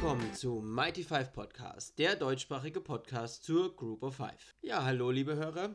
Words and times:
willkommen 0.00 0.32
zu 0.32 0.60
Mighty 0.60 1.02
Five 1.02 1.32
Podcast, 1.32 1.98
der 1.98 2.14
deutschsprachige 2.14 2.80
Podcast 2.80 3.42
zur 3.42 3.74
Group 3.74 4.04
of 4.04 4.14
Five. 4.14 4.54
Ja, 4.62 4.84
hallo 4.84 5.10
liebe 5.10 5.34
Hörer. 5.34 5.74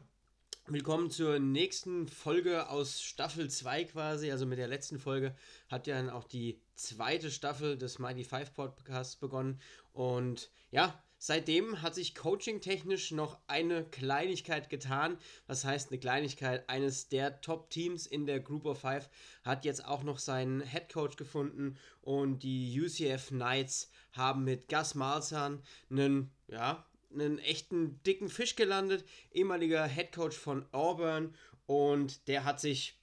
Willkommen 0.68 1.12
zur 1.12 1.39
nächsten 1.39 2.07
Folge 2.07 2.70
aus 2.70 3.02
Staffel 3.02 3.50
2 3.50 3.84
quasi. 3.84 4.32
Also 4.32 4.46
mit 4.46 4.59
der 4.59 4.70
letzten 4.70 4.98
Folge 4.98 5.36
hat 5.68 5.88
ja 5.88 5.98
dann 5.98 6.09
auch 6.09 6.23
die 6.23 6.62
zweite 6.73 7.32
Staffel 7.32 7.78
des 7.78 8.00
Mighty 8.00 8.23
Five 8.23 8.54
Podcasts 8.54 9.18
begonnen. 9.18 9.59
Und 9.91 10.52
ja, 10.71 11.04
Seitdem 11.26 11.82
hat 11.82 11.96
sich 11.96 12.16
coaching-technisch 12.16 13.12
noch 13.12 13.40
eine 13.48 13.86
Kleinigkeit 13.86 14.70
getan. 14.70 15.18
Was 15.48 15.64
heißt 15.64 15.90
eine 15.90 15.98
Kleinigkeit? 15.98 16.68
Eines 16.68 17.08
der 17.08 17.40
Top-Teams 17.40 18.08
in 18.08 18.26
der 18.26 18.42
Group 18.42 18.66
of 18.66 18.82
Five 18.82 19.10
hat 19.42 19.64
jetzt 19.64 19.86
auch 19.86 20.04
noch 20.04 20.18
seinen 20.18 20.60
Head 20.60 20.92
Coach 20.92 21.15
gefunden 21.15 21.78
und 22.01 22.43
die 22.43 22.78
UCF 22.78 23.29
Knights 23.29 23.89
haben 24.14 24.44
mit 24.44 24.70
Gus 24.70 24.96
Malzahn 24.96 25.62
einen, 25.90 26.32
ja, 26.48 26.86
einen 27.12 27.40
echten 27.40 28.02
dicken 28.04 28.30
Fisch 28.30 28.56
gelandet. 28.56 29.06
Ehemaliger 29.32 29.86
Head 29.86 30.14
Coach 30.14 30.38
von 30.38 30.66
Auburn 30.72 31.36
und 31.66 32.28
der 32.28 32.44
hat 32.44 32.59
sich 32.59 32.98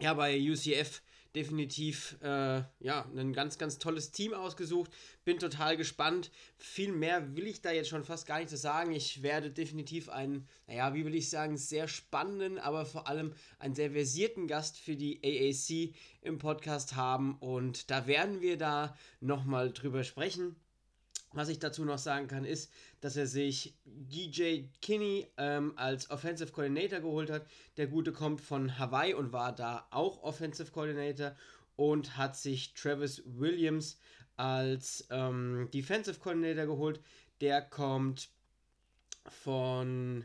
ja 0.00 0.14
bei 0.14 0.38
UCF 0.38 1.02
definitiv 1.34 2.16
äh, 2.22 2.62
ja, 2.80 3.08
ein 3.16 3.32
ganz, 3.32 3.58
ganz 3.58 3.78
tolles 3.78 4.10
Team 4.10 4.34
ausgesucht. 4.34 4.90
Bin 5.24 5.38
total 5.38 5.76
gespannt. 5.76 6.30
Viel 6.56 6.92
mehr 6.92 7.36
will 7.36 7.46
ich 7.46 7.60
da 7.60 7.72
jetzt 7.72 7.88
schon 7.88 8.04
fast 8.04 8.26
gar 8.26 8.38
nicht 8.38 8.50
zu 8.50 8.56
sagen. 8.56 8.92
Ich 8.92 9.22
werde 9.22 9.50
definitiv 9.50 10.08
einen, 10.08 10.48
naja, 10.66 10.94
wie 10.94 11.04
will 11.04 11.14
ich 11.14 11.30
sagen, 11.30 11.56
sehr 11.56 11.88
spannenden, 11.88 12.58
aber 12.58 12.86
vor 12.86 13.08
allem 13.08 13.34
einen 13.58 13.74
sehr 13.74 13.90
versierten 13.90 14.46
Gast 14.46 14.78
für 14.78 14.96
die 14.96 15.20
AAC 15.24 15.94
im 16.22 16.38
Podcast 16.38 16.96
haben. 16.96 17.36
Und 17.38 17.90
da 17.90 18.06
werden 18.06 18.40
wir 18.40 18.56
da 18.56 18.96
nochmal 19.20 19.72
drüber 19.72 20.04
sprechen. 20.04 20.56
Was 21.34 21.48
ich 21.48 21.58
dazu 21.58 21.84
noch 21.84 21.98
sagen 21.98 22.28
kann, 22.28 22.44
ist, 22.44 22.72
dass 23.00 23.16
er 23.16 23.26
sich 23.26 23.74
DJ 23.84 24.66
Kinney 24.80 25.26
ähm, 25.36 25.72
als 25.76 26.08
Offensive 26.10 26.52
Coordinator 26.52 27.00
geholt 27.00 27.28
hat. 27.28 27.44
Der 27.76 27.88
Gute 27.88 28.12
kommt 28.12 28.40
von 28.40 28.78
Hawaii 28.78 29.14
und 29.14 29.32
war 29.32 29.52
da 29.52 29.86
auch 29.90 30.22
Offensive 30.22 30.70
Coordinator 30.70 31.34
und 31.74 32.16
hat 32.16 32.36
sich 32.36 32.72
Travis 32.74 33.20
Williams 33.26 33.98
als 34.36 35.08
ähm, 35.10 35.68
Defensive 35.74 36.20
Coordinator 36.20 36.66
geholt. 36.66 37.00
Der 37.40 37.62
kommt 37.62 38.30
von 39.26 40.24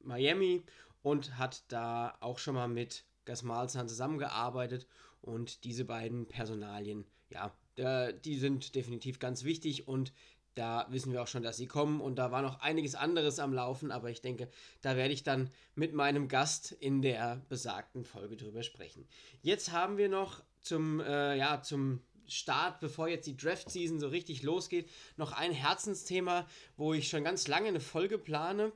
Miami 0.00 0.62
und 1.02 1.38
hat 1.38 1.64
da 1.68 2.16
auch 2.20 2.38
schon 2.38 2.54
mal 2.54 2.68
mit 2.68 3.04
Gus 3.24 3.42
Malzahn 3.42 3.88
zusammengearbeitet 3.88 4.86
und 5.22 5.64
diese 5.64 5.86
beiden 5.86 6.26
Personalien, 6.26 7.06
ja, 7.30 7.54
die 7.76 8.38
sind 8.38 8.74
definitiv 8.74 9.18
ganz 9.18 9.44
wichtig 9.44 9.88
und 9.88 10.12
da 10.54 10.86
wissen 10.90 11.12
wir 11.12 11.22
auch 11.22 11.26
schon, 11.26 11.42
dass 11.42 11.56
sie 11.56 11.66
kommen 11.66 12.00
und 12.00 12.16
da 12.16 12.30
war 12.30 12.42
noch 12.42 12.60
einiges 12.60 12.94
anderes 12.94 13.38
am 13.38 13.52
Laufen, 13.52 13.90
aber 13.90 14.10
ich 14.10 14.20
denke, 14.20 14.48
da 14.82 14.96
werde 14.96 15.12
ich 15.12 15.22
dann 15.22 15.50
mit 15.74 15.94
meinem 15.94 16.28
Gast 16.28 16.72
in 16.72 17.02
der 17.02 17.42
besagten 17.48 18.04
Folge 18.04 18.36
drüber 18.36 18.62
sprechen. 18.62 19.06
Jetzt 19.42 19.72
haben 19.72 19.96
wir 19.96 20.08
noch 20.08 20.42
zum, 20.60 21.00
äh, 21.00 21.36
ja, 21.36 21.62
zum 21.62 22.00
Start, 22.26 22.80
bevor 22.80 23.08
jetzt 23.08 23.26
die 23.26 23.36
Draft-Season 23.36 24.00
so 24.00 24.08
richtig 24.08 24.42
losgeht, 24.42 24.88
noch 25.16 25.32
ein 25.32 25.52
Herzensthema, 25.52 26.46
wo 26.76 26.94
ich 26.94 27.08
schon 27.08 27.24
ganz 27.24 27.48
lange 27.48 27.68
eine 27.68 27.80
Folge 27.80 28.18
plane. 28.18 28.72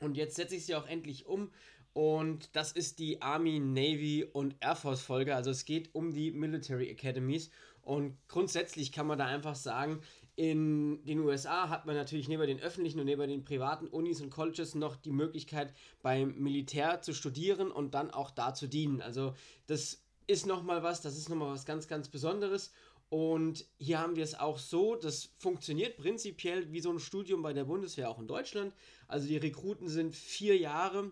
Und 0.00 0.16
jetzt 0.16 0.36
setze 0.36 0.56
ich 0.56 0.66
sie 0.66 0.74
auch 0.74 0.86
endlich 0.86 1.26
um. 1.26 1.50
Und 1.92 2.54
das 2.56 2.72
ist 2.72 2.98
die 2.98 3.20
Army, 3.20 3.58
Navy 3.58 4.24
und 4.24 4.56
Air 4.60 4.76
Force 4.76 5.02
Folge. 5.02 5.34
Also 5.34 5.50
es 5.50 5.64
geht 5.64 5.94
um 5.94 6.12
die 6.12 6.30
Military 6.30 6.90
Academies. 6.90 7.50
Und 7.82 8.16
grundsätzlich 8.28 8.92
kann 8.92 9.06
man 9.06 9.18
da 9.18 9.26
einfach 9.26 9.56
sagen, 9.56 10.00
in 10.34 11.04
den 11.04 11.20
USA 11.20 11.68
hat 11.68 11.84
man 11.84 11.94
natürlich 11.94 12.28
neben 12.28 12.46
den 12.46 12.60
öffentlichen 12.60 12.98
und 13.00 13.06
neben 13.06 13.28
den 13.28 13.44
privaten 13.44 13.86
Unis 13.86 14.20
und 14.22 14.30
Colleges 14.30 14.74
noch 14.74 14.96
die 14.96 15.12
Möglichkeit, 15.12 15.74
beim 16.00 16.34
Militär 16.38 17.02
zu 17.02 17.12
studieren 17.12 17.70
und 17.70 17.94
dann 17.94 18.10
auch 18.10 18.30
da 18.30 18.54
zu 18.54 18.66
dienen. 18.66 19.02
Also 19.02 19.34
das 19.66 20.02
ist 20.26 20.46
nochmal 20.46 20.82
was, 20.82 21.02
das 21.02 21.18
ist 21.18 21.28
nochmal 21.28 21.52
was 21.52 21.66
ganz, 21.66 21.86
ganz 21.86 22.08
Besonderes. 22.08 22.72
Und 23.10 23.66
hier 23.76 23.98
haben 23.98 24.16
wir 24.16 24.24
es 24.24 24.38
auch 24.38 24.58
so, 24.58 24.96
das 24.96 25.34
funktioniert 25.36 25.98
prinzipiell 25.98 26.72
wie 26.72 26.80
so 26.80 26.90
ein 26.90 26.98
Studium 26.98 27.42
bei 27.42 27.52
der 27.52 27.64
Bundeswehr 27.64 28.08
auch 28.08 28.18
in 28.18 28.26
Deutschland. 28.26 28.74
Also 29.08 29.28
die 29.28 29.36
Rekruten 29.36 29.88
sind 29.88 30.14
vier 30.14 30.56
Jahre 30.56 31.10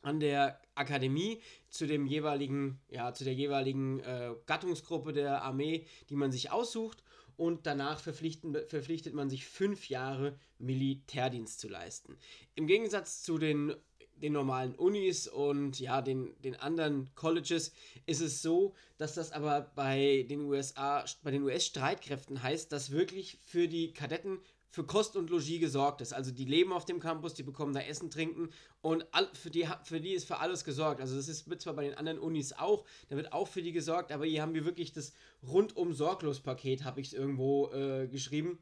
an 0.00 0.18
der 0.18 0.62
Akademie 0.74 1.42
zu 1.68 1.86
dem 1.86 2.06
jeweiligen, 2.06 2.80
ja, 2.88 3.12
zu 3.12 3.24
der 3.24 3.34
jeweiligen 3.34 4.00
äh, 4.00 4.34
Gattungsgruppe 4.46 5.12
der 5.12 5.42
Armee, 5.42 5.86
die 6.08 6.16
man 6.16 6.32
sich 6.32 6.50
aussucht 6.50 7.04
und 7.40 7.66
danach 7.66 8.00
verpflichtet 8.00 9.14
man 9.14 9.30
sich 9.30 9.46
fünf 9.46 9.88
Jahre 9.88 10.38
Militärdienst 10.58 11.58
zu 11.58 11.68
leisten. 11.68 12.18
Im 12.54 12.66
Gegensatz 12.66 13.22
zu 13.22 13.38
den, 13.38 13.74
den 14.16 14.34
normalen 14.34 14.74
Unis 14.74 15.26
und 15.26 15.80
ja, 15.80 16.02
den, 16.02 16.34
den 16.42 16.54
anderen 16.56 17.08
Colleges 17.14 17.72
ist 18.04 18.20
es 18.20 18.42
so, 18.42 18.74
dass 18.98 19.14
das 19.14 19.32
aber 19.32 19.72
bei 19.74 20.26
den 20.28 20.42
USA, 20.42 21.02
bei 21.22 21.30
den 21.30 21.42
US-Streitkräften 21.42 22.42
heißt, 22.42 22.70
dass 22.72 22.90
wirklich 22.90 23.38
für 23.40 23.68
die 23.68 23.94
Kadetten 23.94 24.40
für 24.70 24.84
Kost 24.84 25.16
und 25.16 25.30
Logis 25.30 25.60
gesorgt 25.60 26.00
ist. 26.00 26.12
Also 26.12 26.30
die 26.30 26.44
leben 26.44 26.72
auf 26.72 26.84
dem 26.84 27.00
Campus, 27.00 27.34
die 27.34 27.42
bekommen 27.42 27.74
da 27.74 27.80
Essen, 27.80 28.10
Trinken 28.10 28.50
und 28.80 29.04
all, 29.12 29.28
für, 29.34 29.50
die, 29.50 29.68
für 29.84 30.00
die 30.00 30.12
ist 30.12 30.26
für 30.26 30.38
alles 30.38 30.64
gesorgt. 30.64 31.00
Also 31.00 31.16
das 31.16 31.28
ist 31.28 31.50
wird 31.50 31.60
zwar 31.60 31.74
bei 31.74 31.84
den 31.84 31.94
anderen 31.94 32.18
Unis 32.18 32.52
auch, 32.52 32.84
da 33.08 33.16
wird 33.16 33.32
auch 33.32 33.48
für 33.48 33.62
die 33.62 33.72
gesorgt, 33.72 34.12
aber 34.12 34.24
hier 34.24 34.42
haben 34.42 34.54
wir 34.54 34.64
wirklich 34.64 34.92
das 34.92 35.12
rundum 35.46 35.92
sorglos 35.92 36.40
Paket, 36.40 36.84
habe 36.84 37.00
ich 37.00 37.08
es 37.08 37.12
irgendwo 37.12 37.70
äh, 37.72 38.06
geschrieben. 38.06 38.58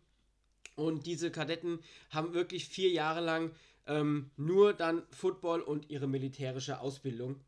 Und 0.77 1.07
diese 1.07 1.31
Kadetten 1.31 1.81
haben 2.11 2.35
wirklich 2.35 2.67
vier 2.67 2.91
Jahre 2.91 3.21
lang 3.21 3.51
ähm, 3.87 4.31
nur 4.37 4.73
dann 4.73 5.03
Football 5.11 5.61
und 5.61 5.91
ihre 5.91 6.07
militärische 6.07 6.81
Ausbildung 6.81 7.41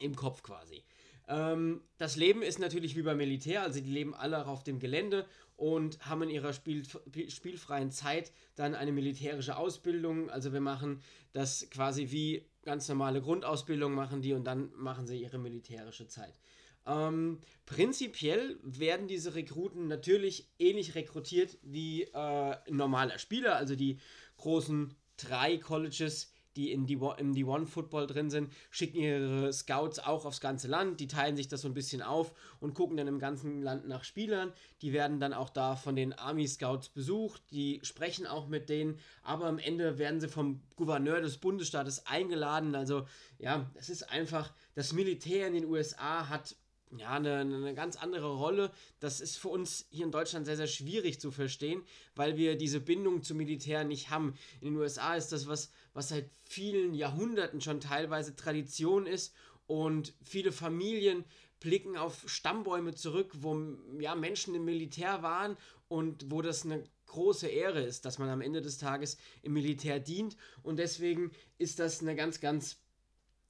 im 0.00 0.16
Kopf 0.16 0.42
quasi. 0.42 0.84
Ähm, 1.28 1.82
das 1.98 2.16
Leben 2.16 2.42
ist 2.42 2.58
natürlich 2.58 2.96
wie 2.96 3.02
beim 3.02 3.16
Militär, 3.16 3.62
also 3.62 3.80
die 3.80 3.90
leben 3.90 4.14
alle 4.14 4.46
auf 4.46 4.62
dem 4.62 4.78
Gelände 4.78 5.26
und 5.56 5.98
haben 6.06 6.22
in 6.24 6.30
ihrer 6.30 6.52
Spiel, 6.52 6.84
spielfreien 7.28 7.90
Zeit 7.90 8.32
dann 8.56 8.74
eine 8.74 8.92
militärische 8.92 9.56
Ausbildung. 9.56 10.28
Also 10.30 10.52
wir 10.52 10.60
machen 10.60 11.00
das 11.32 11.68
quasi 11.70 12.10
wie 12.10 12.44
ganz 12.62 12.88
normale 12.88 13.20
Grundausbildung 13.20 13.94
machen 13.94 14.22
die 14.22 14.32
und 14.32 14.44
dann 14.44 14.70
machen 14.74 15.06
sie 15.06 15.20
ihre 15.20 15.38
militärische 15.38 16.08
Zeit. 16.08 16.38
Ähm, 16.86 17.38
prinzipiell 17.64 18.58
werden 18.62 19.08
diese 19.08 19.34
Rekruten 19.34 19.86
natürlich 19.88 20.50
ähnlich 20.58 20.94
rekrutiert 20.94 21.56
wie 21.62 22.02
äh, 22.02 22.56
normaler 22.70 23.18
Spieler, 23.18 23.56
also 23.56 23.74
die 23.74 23.98
großen 24.36 24.94
drei 25.16 25.56
Colleges 25.56 26.33
die 26.56 26.72
in 26.72 26.86
die, 26.86 26.94
im 26.94 27.34
D1 27.34 27.66
Football 27.66 28.06
drin 28.06 28.30
sind, 28.30 28.52
schicken 28.70 28.98
ihre 28.98 29.52
Scouts 29.52 29.98
auch 29.98 30.24
aufs 30.24 30.40
ganze 30.40 30.68
Land. 30.68 31.00
Die 31.00 31.08
teilen 31.08 31.36
sich 31.36 31.48
das 31.48 31.62
so 31.62 31.68
ein 31.68 31.74
bisschen 31.74 32.02
auf 32.02 32.32
und 32.60 32.74
gucken 32.74 32.96
dann 32.96 33.08
im 33.08 33.18
ganzen 33.18 33.62
Land 33.62 33.86
nach 33.88 34.04
Spielern. 34.04 34.52
Die 34.82 34.92
werden 34.92 35.20
dann 35.20 35.32
auch 35.32 35.50
da 35.50 35.76
von 35.76 35.96
den 35.96 36.12
Army 36.12 36.46
Scouts 36.46 36.88
besucht. 36.88 37.42
Die 37.50 37.80
sprechen 37.82 38.26
auch 38.26 38.48
mit 38.48 38.68
denen, 38.68 38.98
aber 39.22 39.46
am 39.46 39.58
Ende 39.58 39.98
werden 39.98 40.20
sie 40.20 40.28
vom 40.28 40.60
Gouverneur 40.76 41.20
des 41.20 41.38
Bundesstaates 41.38 42.06
eingeladen. 42.06 42.74
Also 42.74 43.06
ja, 43.38 43.70
es 43.74 43.88
ist 43.88 44.10
einfach, 44.10 44.52
das 44.74 44.92
Militär 44.92 45.46
in 45.46 45.54
den 45.54 45.66
USA 45.66 46.28
hat 46.28 46.56
ja, 46.98 47.10
eine, 47.10 47.40
eine 47.40 47.74
ganz 47.74 47.96
andere 47.96 48.34
Rolle. 48.34 48.70
Das 49.00 49.20
ist 49.20 49.36
für 49.36 49.48
uns 49.48 49.86
hier 49.90 50.04
in 50.04 50.12
Deutschland 50.12 50.46
sehr, 50.46 50.56
sehr 50.56 50.66
schwierig 50.66 51.20
zu 51.20 51.30
verstehen, 51.30 51.82
weil 52.14 52.36
wir 52.36 52.56
diese 52.56 52.80
Bindung 52.80 53.22
zum 53.22 53.36
Militär 53.36 53.84
nicht 53.84 54.10
haben. 54.10 54.34
In 54.60 54.68
den 54.68 54.76
USA 54.76 55.14
ist 55.14 55.32
das 55.32 55.46
was, 55.46 55.70
was 55.92 56.08
seit 56.08 56.30
vielen 56.44 56.94
Jahrhunderten 56.94 57.60
schon 57.60 57.80
teilweise 57.80 58.36
Tradition 58.36 59.06
ist 59.06 59.34
und 59.66 60.14
viele 60.22 60.52
Familien 60.52 61.24
blicken 61.60 61.96
auf 61.96 62.24
Stammbäume 62.26 62.94
zurück, 62.94 63.30
wo 63.34 63.58
ja, 63.98 64.14
Menschen 64.14 64.54
im 64.54 64.66
Militär 64.66 65.22
waren 65.22 65.56
und 65.88 66.30
wo 66.30 66.42
das 66.42 66.64
eine 66.64 66.84
große 67.06 67.48
Ehre 67.48 67.80
ist, 67.80 68.04
dass 68.04 68.18
man 68.18 68.28
am 68.28 68.40
Ende 68.40 68.60
des 68.60 68.78
Tages 68.78 69.16
im 69.42 69.54
Militär 69.54 70.00
dient. 70.00 70.36
Und 70.62 70.78
deswegen 70.78 71.30
ist 71.56 71.78
das 71.78 72.02
eine 72.02 72.16
ganz, 72.16 72.40
ganz, 72.40 72.76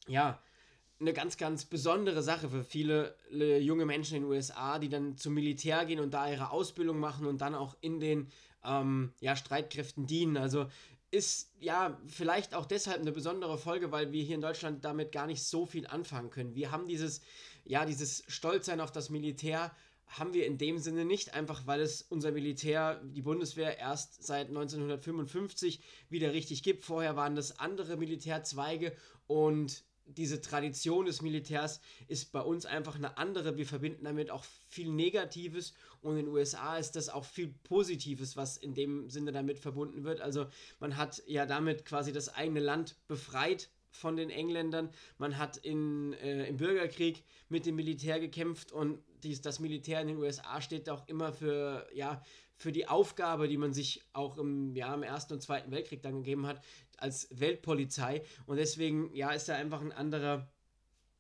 ja, 0.07 0.41
eine 1.01 1.13
ganz, 1.13 1.37
ganz 1.37 1.65
besondere 1.65 2.23
Sache 2.23 2.49
für 2.49 2.65
viele 2.65 3.17
junge 3.31 3.85
Menschen 3.85 4.17
in 4.17 4.23
den 4.23 4.31
USA, 4.31 4.79
die 4.79 4.89
dann 4.89 5.17
zum 5.17 5.35
Militär 5.35 5.85
gehen 5.87 6.01
und 6.01 6.15
da 6.15 6.31
ihre 6.31 6.51
Ausbildung 6.51 6.99
machen 6.99 7.27
und 7.27 7.41
dann 7.41 7.55
auch 7.55 7.77
in 7.81 8.01
den 8.01 8.31
ähm, 8.65 9.13
ja, 9.21 9.37
Streitkräften 9.37 10.07
dienen. 10.07 10.37
Also 10.37 10.67
ist 11.11 11.53
ja 11.61 12.01
vielleicht 12.07 12.55
auch 12.55 12.67
deshalb 12.67 13.01
eine 13.01 13.13
besondere 13.13 13.57
Folge, 13.57 13.93
weil 13.93 14.13
wir 14.13 14.23
hier 14.23 14.35
in 14.35 14.41
Deutschland 14.41 14.85
damit 14.85 15.13
gar 15.13 15.27
nicht 15.27 15.45
so 15.45 15.65
viel 15.65 15.87
anfangen 15.87 16.31
können. 16.31 16.55
Wir 16.55 16.73
haben 16.73 16.89
dieses, 16.89 17.21
ja, 17.65 17.87
dieses 17.87 18.25
Stolzsein 18.27 18.81
auf 18.81 18.91
das 18.91 19.11
Militär, 19.11 19.71
haben 20.07 20.35
wir 20.35 20.47
in 20.47 20.59
dem 20.59 20.79
Sinne 20.79 21.05
nicht, 21.05 21.35
einfach 21.35 21.67
weil 21.67 21.81
es 21.81 22.03
unser 22.03 22.31
Militär, 22.31 23.01
die 23.05 23.23
Bundeswehr, 23.23 23.79
erst 23.79 24.23
seit 24.25 24.49
1955 24.49 25.81
wieder 26.09 26.33
richtig 26.33 26.63
gibt. 26.63 26.85
Vorher 26.85 27.17
waren 27.17 27.35
das 27.35 27.59
andere 27.59 27.97
Militärzweige 27.97 28.95
und 29.27 29.85
diese 30.07 30.41
Tradition 30.41 31.07
des 31.07 31.23
Militärs 31.23 31.81
ist 32.09 32.33
bei 32.33 32.41
uns 32.41 32.67
einfach 32.67 32.97
eine 32.97 33.19
andere. 33.19 33.57
Wir 33.57 33.67
verbinden 33.67 34.05
damit 34.05 34.31
auch 34.31 34.45
viel 34.69 34.91
Negatives 34.91 35.75
und 36.01 36.19
in 36.19 36.27
den 36.27 36.35
USA 36.35 36.77
ist 36.77 36.97
das 36.97 37.09
auch 37.09 37.25
viel 37.25 37.49
Positives, 37.65 38.37
was 38.37 38.57
in 38.57 38.75
dem 38.75 39.09
Sinne 39.11 39.33
damit 39.33 39.59
verbunden 39.59 40.05
wird. 40.05 40.21
Also 40.21 40.47
man 40.81 40.97
hat 40.97 41.23
ja 41.27 41.47
damit 41.47 41.85
quasi 41.85 42.13
das 42.13 42.29
eigene 42.29 42.61
Land 42.61 42.97
befreit 43.09 43.71
von 43.91 44.17
den 44.17 44.31
Engländern. 44.31 44.91
Man 45.19 45.39
hat 45.39 45.57
in, 45.57 46.13
äh, 46.15 46.49
im 46.49 46.57
Bürgerkrieg 46.57 47.23
mit 47.49 47.65
dem 47.65 47.77
Militär 47.77 48.19
gekämpft 48.19 48.73
und 48.73 48.99
dies, 49.23 49.41
das 49.41 49.61
Militär 49.61 50.01
in 50.01 50.09
den 50.09 50.17
USA 50.19 50.61
steht 50.61 50.91
auch 50.91 51.07
immer 51.09 51.33
für, 51.33 51.87
ja, 51.95 52.23
für 52.57 52.73
die 52.73 52.87
Aufgabe, 52.87 53.49
die 53.49 53.57
man 53.57 53.73
sich 53.73 54.03
auch 54.13 54.39
im, 54.39 54.75
ja, 54.75 54.95
im 54.95 55.03
Ersten 55.03 55.35
und 55.35 55.41
Zweiten 55.41 55.71
Weltkrieg 55.71 56.03
dann 56.03 56.23
gegeben 56.23 56.47
hat, 56.47 56.63
als 56.97 57.29
Weltpolizei. 57.31 58.23
Und 58.47 58.57
deswegen, 58.57 59.15
ja, 59.15 59.31
ist 59.33 59.49
da 59.49 59.55
einfach 59.55 59.81
ein 59.81 59.93
anderer, 59.93 60.49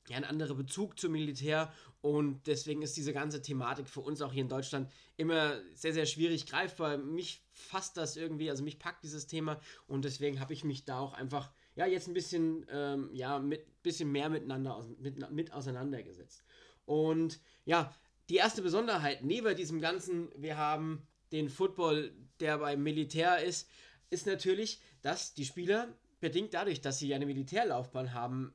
ja, 0.08 0.16
ein 0.16 0.25
anderer 0.25 0.54
Bezug 0.54 0.98
zum 0.98 1.12
Militär 1.12 1.72
und 2.00 2.46
deswegen 2.46 2.82
ist 2.82 2.96
diese 2.98 3.14
ganze 3.14 3.40
Thematik 3.40 3.88
für 3.88 4.00
uns 4.00 4.20
auch 4.20 4.32
hier 4.32 4.42
in 4.42 4.48
Deutschland 4.48 4.90
immer 5.16 5.58
sehr, 5.72 5.94
sehr 5.94 6.04
schwierig 6.04 6.44
greifbar. 6.46 6.98
Mich 6.98 7.42
fasst 7.50 7.96
das 7.96 8.16
irgendwie, 8.16 8.50
also 8.50 8.62
mich 8.62 8.78
packt 8.78 9.04
dieses 9.04 9.26
Thema 9.26 9.58
und 9.87 10.04
deswegen 10.04 10.38
habe 10.38 10.52
ich 10.52 10.64
mich 10.64 10.84
da 10.84 10.98
auch 10.98 11.14
einfach, 11.14 11.50
ja, 11.76 11.87
jetzt 11.87 12.06
ein 12.06 12.14
bisschen, 12.14 12.66
ähm, 12.70 13.08
ja, 13.14 13.38
mit 13.38 13.82
bisschen 13.82 14.12
mehr 14.12 14.28
miteinander, 14.28 14.87
mit, 14.98 15.30
mit 15.30 15.52
auseinandergesetzt. 15.52 16.44
Und 16.84 17.40
ja, 17.64 17.94
die 18.28 18.37
erste 18.37 18.62
Besonderheit 18.62 19.22
neben 19.22 19.56
diesem 19.56 19.80
Ganzen, 19.80 20.30
wir 20.37 20.58
haben 20.58 21.06
den 21.32 21.49
Football, 21.49 22.12
der 22.41 22.59
beim 22.59 22.82
Militär 22.82 23.43
ist, 23.43 23.69
ist 24.11 24.26
natürlich, 24.26 24.81
dass 25.03 25.35
die 25.35 25.44
Spieler, 25.44 25.88
bedingt 26.21 26.55
dadurch, 26.55 26.81
dass 26.81 26.99
sie 26.99 27.15
eine 27.15 27.26
Militärlaufbahn 27.26 28.15
haben, 28.15 28.55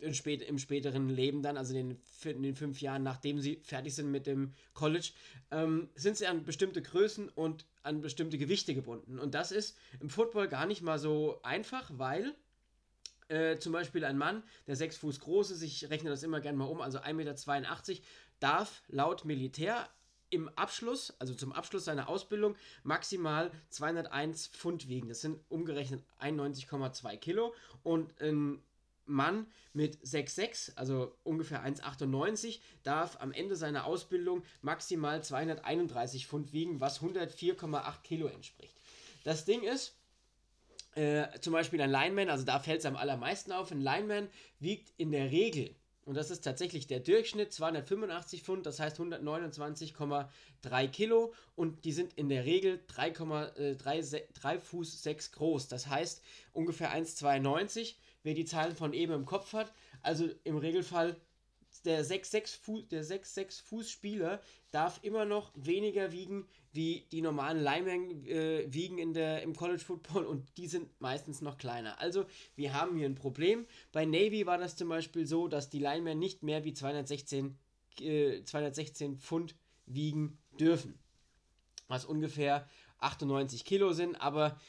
im, 0.00 0.14
spät, 0.14 0.42
im 0.42 0.58
späteren 0.58 1.08
Leben 1.08 1.42
dann, 1.42 1.56
also 1.56 1.76
in 1.76 1.90
den, 1.90 2.00
in 2.24 2.42
den, 2.42 2.56
fünf 2.56 2.80
Jahren, 2.80 3.02
nachdem 3.02 3.40
sie 3.40 3.60
fertig 3.62 3.94
sind 3.94 4.10
mit 4.10 4.26
dem 4.26 4.52
College, 4.74 5.10
ähm, 5.50 5.88
sind 5.94 6.16
sie 6.16 6.26
an 6.26 6.44
bestimmte 6.44 6.82
Größen 6.82 7.28
und 7.28 7.66
an 7.82 8.00
bestimmte 8.00 8.38
Gewichte 8.38 8.74
gebunden. 8.74 9.18
Und 9.18 9.34
das 9.34 9.52
ist 9.52 9.76
im 10.00 10.10
Football 10.10 10.48
gar 10.48 10.66
nicht 10.66 10.82
mal 10.82 10.98
so 10.98 11.40
einfach, 11.42 11.90
weil 11.94 12.34
äh, 13.28 13.58
zum 13.58 13.72
Beispiel 13.72 14.04
ein 14.04 14.18
Mann, 14.18 14.42
der 14.66 14.76
sechs 14.76 14.96
Fuß 14.96 15.20
groß 15.20 15.50
ist, 15.50 15.62
ich 15.62 15.88
rechne 15.90 16.10
das 16.10 16.22
immer 16.22 16.40
gerne 16.40 16.58
mal 16.58 16.64
um, 16.64 16.80
also 16.80 16.98
1,82 16.98 17.14
Meter, 17.14 18.02
darf 18.40 18.82
laut 18.88 19.24
Militär 19.24 19.88
im 20.30 20.48
Abschluss, 20.50 21.14
also 21.18 21.34
zum 21.34 21.52
Abschluss 21.52 21.84
seiner 21.84 22.08
Ausbildung, 22.08 22.56
maximal 22.82 23.50
201 23.68 24.48
Pfund 24.48 24.88
wiegen. 24.88 25.08
Das 25.08 25.20
sind 25.20 25.40
umgerechnet 25.48 26.02
91,2 26.20 27.16
Kilo. 27.16 27.54
Und 27.82 28.18
ein 28.20 28.62
Mann 29.06 29.46
mit 29.72 29.98
6,6, 29.98 30.76
also 30.76 31.14
ungefähr 31.24 31.64
1,98, 31.64 32.60
darf 32.82 33.20
am 33.20 33.32
Ende 33.32 33.56
seiner 33.56 33.84
Ausbildung 33.84 34.42
maximal 34.62 35.22
231 35.22 36.26
Pfund 36.26 36.52
wiegen, 36.52 36.80
was 36.80 37.00
104,8 37.00 38.02
Kilo 38.02 38.26
entspricht. 38.28 38.74
Das 39.24 39.44
Ding 39.44 39.62
ist, 39.62 39.96
äh, 40.94 41.38
zum 41.40 41.52
Beispiel 41.52 41.80
ein 41.80 41.90
Lineman, 41.90 42.30
also 42.30 42.44
da 42.44 42.58
fällt 42.58 42.80
es 42.80 42.86
am 42.86 42.96
allermeisten 42.96 43.52
auf, 43.52 43.70
ein 43.70 43.80
Lineman 43.80 44.28
wiegt 44.58 44.92
in 44.96 45.12
der 45.12 45.30
Regel 45.30 45.74
und 46.04 46.16
das 46.16 46.30
ist 46.30 46.42
tatsächlich 46.42 46.86
der 46.86 47.00
Durchschnitt, 47.00 47.52
285 47.52 48.42
Pfund, 48.42 48.66
das 48.66 48.80
heißt 48.80 48.98
129,3 48.98 50.88
Kilo 50.88 51.34
und 51.56 51.84
die 51.84 51.92
sind 51.92 52.14
in 52.14 52.28
der 52.28 52.44
Regel 52.44 52.80
3,3 52.88 54.22
3 54.32 54.54
äh, 54.54 54.58
Fuß 54.58 55.02
6 55.02 55.32
groß, 55.32 55.68
das 55.68 55.86
heißt 55.86 56.22
ungefähr 56.52 56.94
1,92, 56.94 57.94
wer 58.22 58.34
die 58.34 58.44
Zahlen 58.44 58.74
von 58.74 58.92
eben 58.92 59.12
im 59.12 59.26
Kopf 59.26 59.52
hat. 59.52 59.72
Also 60.02 60.28
im 60.44 60.56
Regelfall 60.56 61.16
der 61.84 62.04
6-6 62.04 62.58
Fuß, 62.60 62.88
der 62.88 63.04
6-6 63.04 63.62
Fußspieler 63.62 64.40
darf 64.70 65.00
immer 65.02 65.24
noch 65.24 65.52
weniger 65.54 66.12
wiegen, 66.12 66.46
wie 66.72 67.06
die 67.10 67.22
normalen 67.22 67.62
Linemen 67.62 68.26
äh, 68.26 68.72
wiegen 68.72 68.98
in 68.98 69.12
der, 69.12 69.42
im 69.42 69.56
College 69.56 69.82
Football 69.82 70.24
und 70.24 70.46
die 70.56 70.68
sind 70.68 70.88
meistens 71.00 71.40
noch 71.40 71.58
kleiner. 71.58 72.00
Also 72.00 72.26
wir 72.54 72.74
haben 72.74 72.96
hier 72.96 73.06
ein 73.06 73.14
Problem. 73.14 73.66
Bei 73.92 74.04
Navy 74.04 74.46
war 74.46 74.58
das 74.58 74.76
zum 74.76 74.88
Beispiel 74.88 75.26
so, 75.26 75.48
dass 75.48 75.70
die 75.70 75.80
Linemen 75.80 76.18
nicht 76.18 76.42
mehr 76.42 76.64
wie 76.64 76.72
216, 76.72 77.58
äh, 78.00 78.42
216 78.44 79.18
Pfund 79.18 79.56
wiegen 79.86 80.38
dürfen. 80.58 80.98
Was 81.88 82.04
ungefähr 82.04 82.68
98 82.98 83.64
Kilo 83.64 83.92
sind, 83.92 84.20
aber 84.20 84.60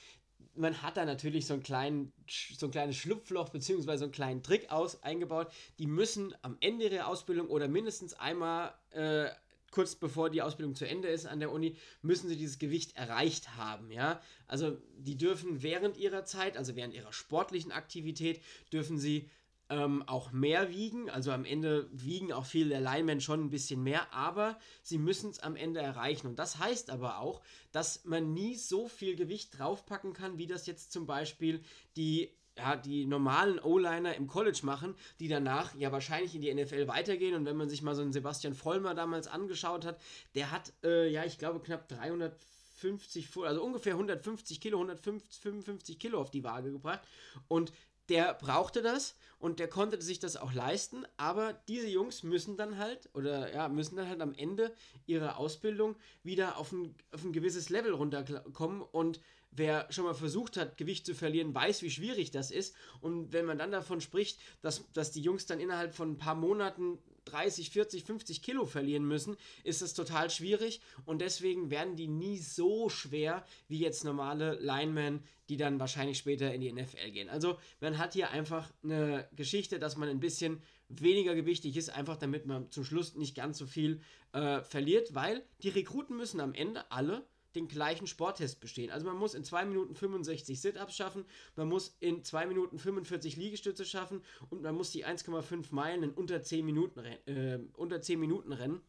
man 0.55 0.81
hat 0.81 0.97
da 0.97 1.05
natürlich 1.05 1.45
so, 1.45 1.53
einen 1.53 1.63
kleinen, 1.63 2.13
so 2.27 2.67
ein 2.67 2.71
kleines 2.71 2.97
Schlupfloch 2.97 3.49
bzw. 3.49 3.97
so 3.97 4.05
einen 4.05 4.11
kleinen 4.11 4.43
Trick 4.43 4.71
aus, 4.71 5.01
eingebaut. 5.03 5.51
Die 5.79 5.87
müssen 5.87 6.35
am 6.41 6.57
Ende 6.59 6.87
ihrer 6.87 7.07
Ausbildung 7.07 7.47
oder 7.47 7.67
mindestens 7.67 8.13
einmal 8.13 8.73
äh, 8.91 9.29
kurz 9.71 9.95
bevor 9.95 10.29
die 10.29 10.41
Ausbildung 10.41 10.75
zu 10.75 10.87
Ende 10.87 11.07
ist 11.07 11.25
an 11.25 11.39
der 11.39 11.51
Uni, 11.51 11.77
müssen 12.01 12.29
sie 12.29 12.35
dieses 12.35 12.59
Gewicht 12.59 12.95
erreicht 12.97 13.55
haben, 13.55 13.89
ja. 13.89 14.21
Also 14.47 14.77
die 14.97 15.17
dürfen 15.17 15.63
während 15.63 15.97
ihrer 15.97 16.25
Zeit, 16.25 16.57
also 16.57 16.75
während 16.75 16.93
ihrer 16.93 17.13
sportlichen 17.13 17.71
Aktivität, 17.71 18.41
dürfen 18.71 18.99
sie 18.99 19.29
ähm, 19.71 20.03
auch 20.05 20.31
mehr 20.31 20.69
wiegen. 20.69 21.09
Also 21.09 21.31
am 21.31 21.45
Ende 21.45 21.89
wiegen 21.93 22.33
auch 22.33 22.45
viele 22.45 22.69
der 22.69 22.81
Linemen 22.81 23.21
schon 23.21 23.45
ein 23.45 23.49
bisschen 23.49 23.81
mehr, 23.81 24.13
aber 24.13 24.59
sie 24.83 24.97
müssen 24.97 25.29
es 25.31 25.39
am 25.39 25.55
Ende 25.55 25.79
erreichen. 25.79 26.27
Und 26.27 26.37
das 26.37 26.59
heißt 26.59 26.89
aber 26.89 27.19
auch, 27.19 27.41
dass 27.71 28.03
man 28.03 28.33
nie 28.33 28.55
so 28.55 28.89
viel 28.89 29.15
Gewicht 29.15 29.57
draufpacken 29.57 30.13
kann, 30.13 30.37
wie 30.37 30.47
das 30.47 30.67
jetzt 30.67 30.91
zum 30.91 31.07
Beispiel 31.07 31.63
die 31.95 32.29
ja, 32.57 32.75
die 32.75 33.05
normalen 33.05 33.59
O-Liner 33.59 34.13
im 34.15 34.27
College 34.27 34.59
machen, 34.63 34.93
die 35.21 35.29
danach 35.29 35.73
ja 35.75 35.93
wahrscheinlich 35.93 36.35
in 36.35 36.41
die 36.41 36.53
NFL 36.53 36.85
weitergehen. 36.89 37.33
Und 37.33 37.45
wenn 37.45 37.55
man 37.55 37.69
sich 37.69 37.81
mal 37.81 37.95
so 37.95 38.01
einen 38.01 38.11
Sebastian 38.11 38.53
Vollmer 38.53 38.93
damals 38.93 39.27
angeschaut 39.27 39.85
hat, 39.85 40.01
der 40.35 40.51
hat, 40.51 40.73
äh, 40.83 41.09
ja, 41.09 41.23
ich 41.23 41.37
glaube, 41.37 41.61
knapp 41.61 41.87
350, 41.87 43.29
also 43.37 43.63
ungefähr 43.63 43.93
150 43.93 44.59
Kilo, 44.59 44.79
155 44.79 45.97
Kilo 45.97 46.19
auf 46.19 46.29
die 46.29 46.43
Waage 46.43 46.73
gebracht. 46.73 46.99
Und 47.47 47.71
der 48.11 48.33
brauchte 48.33 48.81
das 48.81 49.15
und 49.39 49.59
der 49.59 49.69
konnte 49.69 50.01
sich 50.01 50.19
das 50.19 50.35
auch 50.35 50.51
leisten, 50.53 51.05
aber 51.15 51.53
diese 51.69 51.87
Jungs 51.87 52.23
müssen 52.23 52.57
dann 52.57 52.77
halt, 52.77 53.09
oder 53.13 53.53
ja, 53.53 53.69
müssen 53.69 53.95
dann 53.95 54.09
halt 54.09 54.19
am 54.19 54.33
Ende 54.33 54.75
ihrer 55.05 55.37
Ausbildung 55.37 55.95
wieder 56.21 56.57
auf 56.57 56.73
ein, 56.73 56.93
auf 57.13 57.23
ein 57.23 57.31
gewisses 57.31 57.69
Level 57.69 57.93
runterkommen 57.93 58.81
und 58.81 59.21
wer 59.49 59.87
schon 59.91 60.03
mal 60.03 60.13
versucht 60.13 60.57
hat, 60.57 60.77
Gewicht 60.77 61.05
zu 61.05 61.15
verlieren, 61.15 61.55
weiß, 61.55 61.83
wie 61.83 61.89
schwierig 61.89 62.31
das 62.31 62.51
ist. 62.51 62.75
Und 62.99 63.31
wenn 63.31 63.45
man 63.45 63.57
dann 63.57 63.71
davon 63.71 64.01
spricht, 64.01 64.39
dass, 64.61 64.91
dass 64.91 65.11
die 65.11 65.21
Jungs 65.21 65.45
dann 65.45 65.61
innerhalb 65.61 65.93
von 65.93 66.11
ein 66.11 66.17
paar 66.17 66.35
Monaten 66.35 66.99
30, 67.25 67.69
40, 67.69 68.03
50 68.03 68.41
Kilo 68.41 68.65
verlieren 68.65 69.05
müssen, 69.07 69.37
ist 69.63 69.81
das 69.81 69.93
total 69.93 70.29
schwierig 70.29 70.81
und 71.05 71.21
deswegen 71.21 71.69
werden 71.69 71.95
die 71.95 72.07
nie 72.07 72.37
so 72.37 72.89
schwer 72.89 73.45
wie 73.67 73.79
jetzt 73.79 74.03
normale 74.03 74.59
Linemen, 74.59 75.23
die 75.49 75.57
dann 75.57 75.79
wahrscheinlich 75.79 76.17
später 76.17 76.53
in 76.53 76.61
die 76.61 76.71
NFL 76.71 77.11
gehen. 77.11 77.29
Also 77.29 77.57
man 77.79 77.97
hat 77.97 78.13
hier 78.13 78.31
einfach 78.31 78.71
eine 78.83 79.27
Geschichte, 79.35 79.79
dass 79.79 79.97
man 79.97 80.09
ein 80.09 80.19
bisschen 80.19 80.61
weniger 80.89 81.35
gewichtig 81.35 81.77
ist, 81.77 81.89
einfach 81.89 82.17
damit 82.17 82.45
man 82.45 82.69
zum 82.71 82.83
Schluss 82.83 83.15
nicht 83.15 83.35
ganz 83.35 83.57
so 83.57 83.65
viel 83.65 84.01
äh, 84.33 84.61
verliert, 84.61 85.13
weil 85.13 85.43
die 85.63 85.69
Rekruten 85.69 86.17
müssen 86.17 86.39
am 86.39 86.53
Ende 86.53 86.89
alle 86.91 87.25
den 87.55 87.67
gleichen 87.67 88.07
Sporttest 88.07 88.59
bestehen. 88.59 88.91
Also 88.91 89.05
man 89.05 89.17
muss 89.17 89.33
in 89.33 89.43
2 89.43 89.65
Minuten 89.65 89.95
65 89.95 90.59
Sit-Ups 90.59 90.95
schaffen, 90.95 91.25
man 91.55 91.67
muss 91.67 91.95
in 91.99 92.23
2 92.23 92.45
Minuten 92.47 92.79
45 92.79 93.35
Liegestütze 93.35 93.85
schaffen 93.85 94.21
und 94.49 94.61
man 94.61 94.75
muss 94.75 94.91
die 94.91 95.05
1,5 95.05 95.67
Meilen 95.71 96.03
in 96.03 96.11
unter 96.11 96.41
10 96.41 96.65
Minuten, 96.65 96.99
äh, 96.99 97.59
unter 97.73 98.01
10 98.01 98.19
Minuten 98.19 98.53
rennen. 98.53 98.81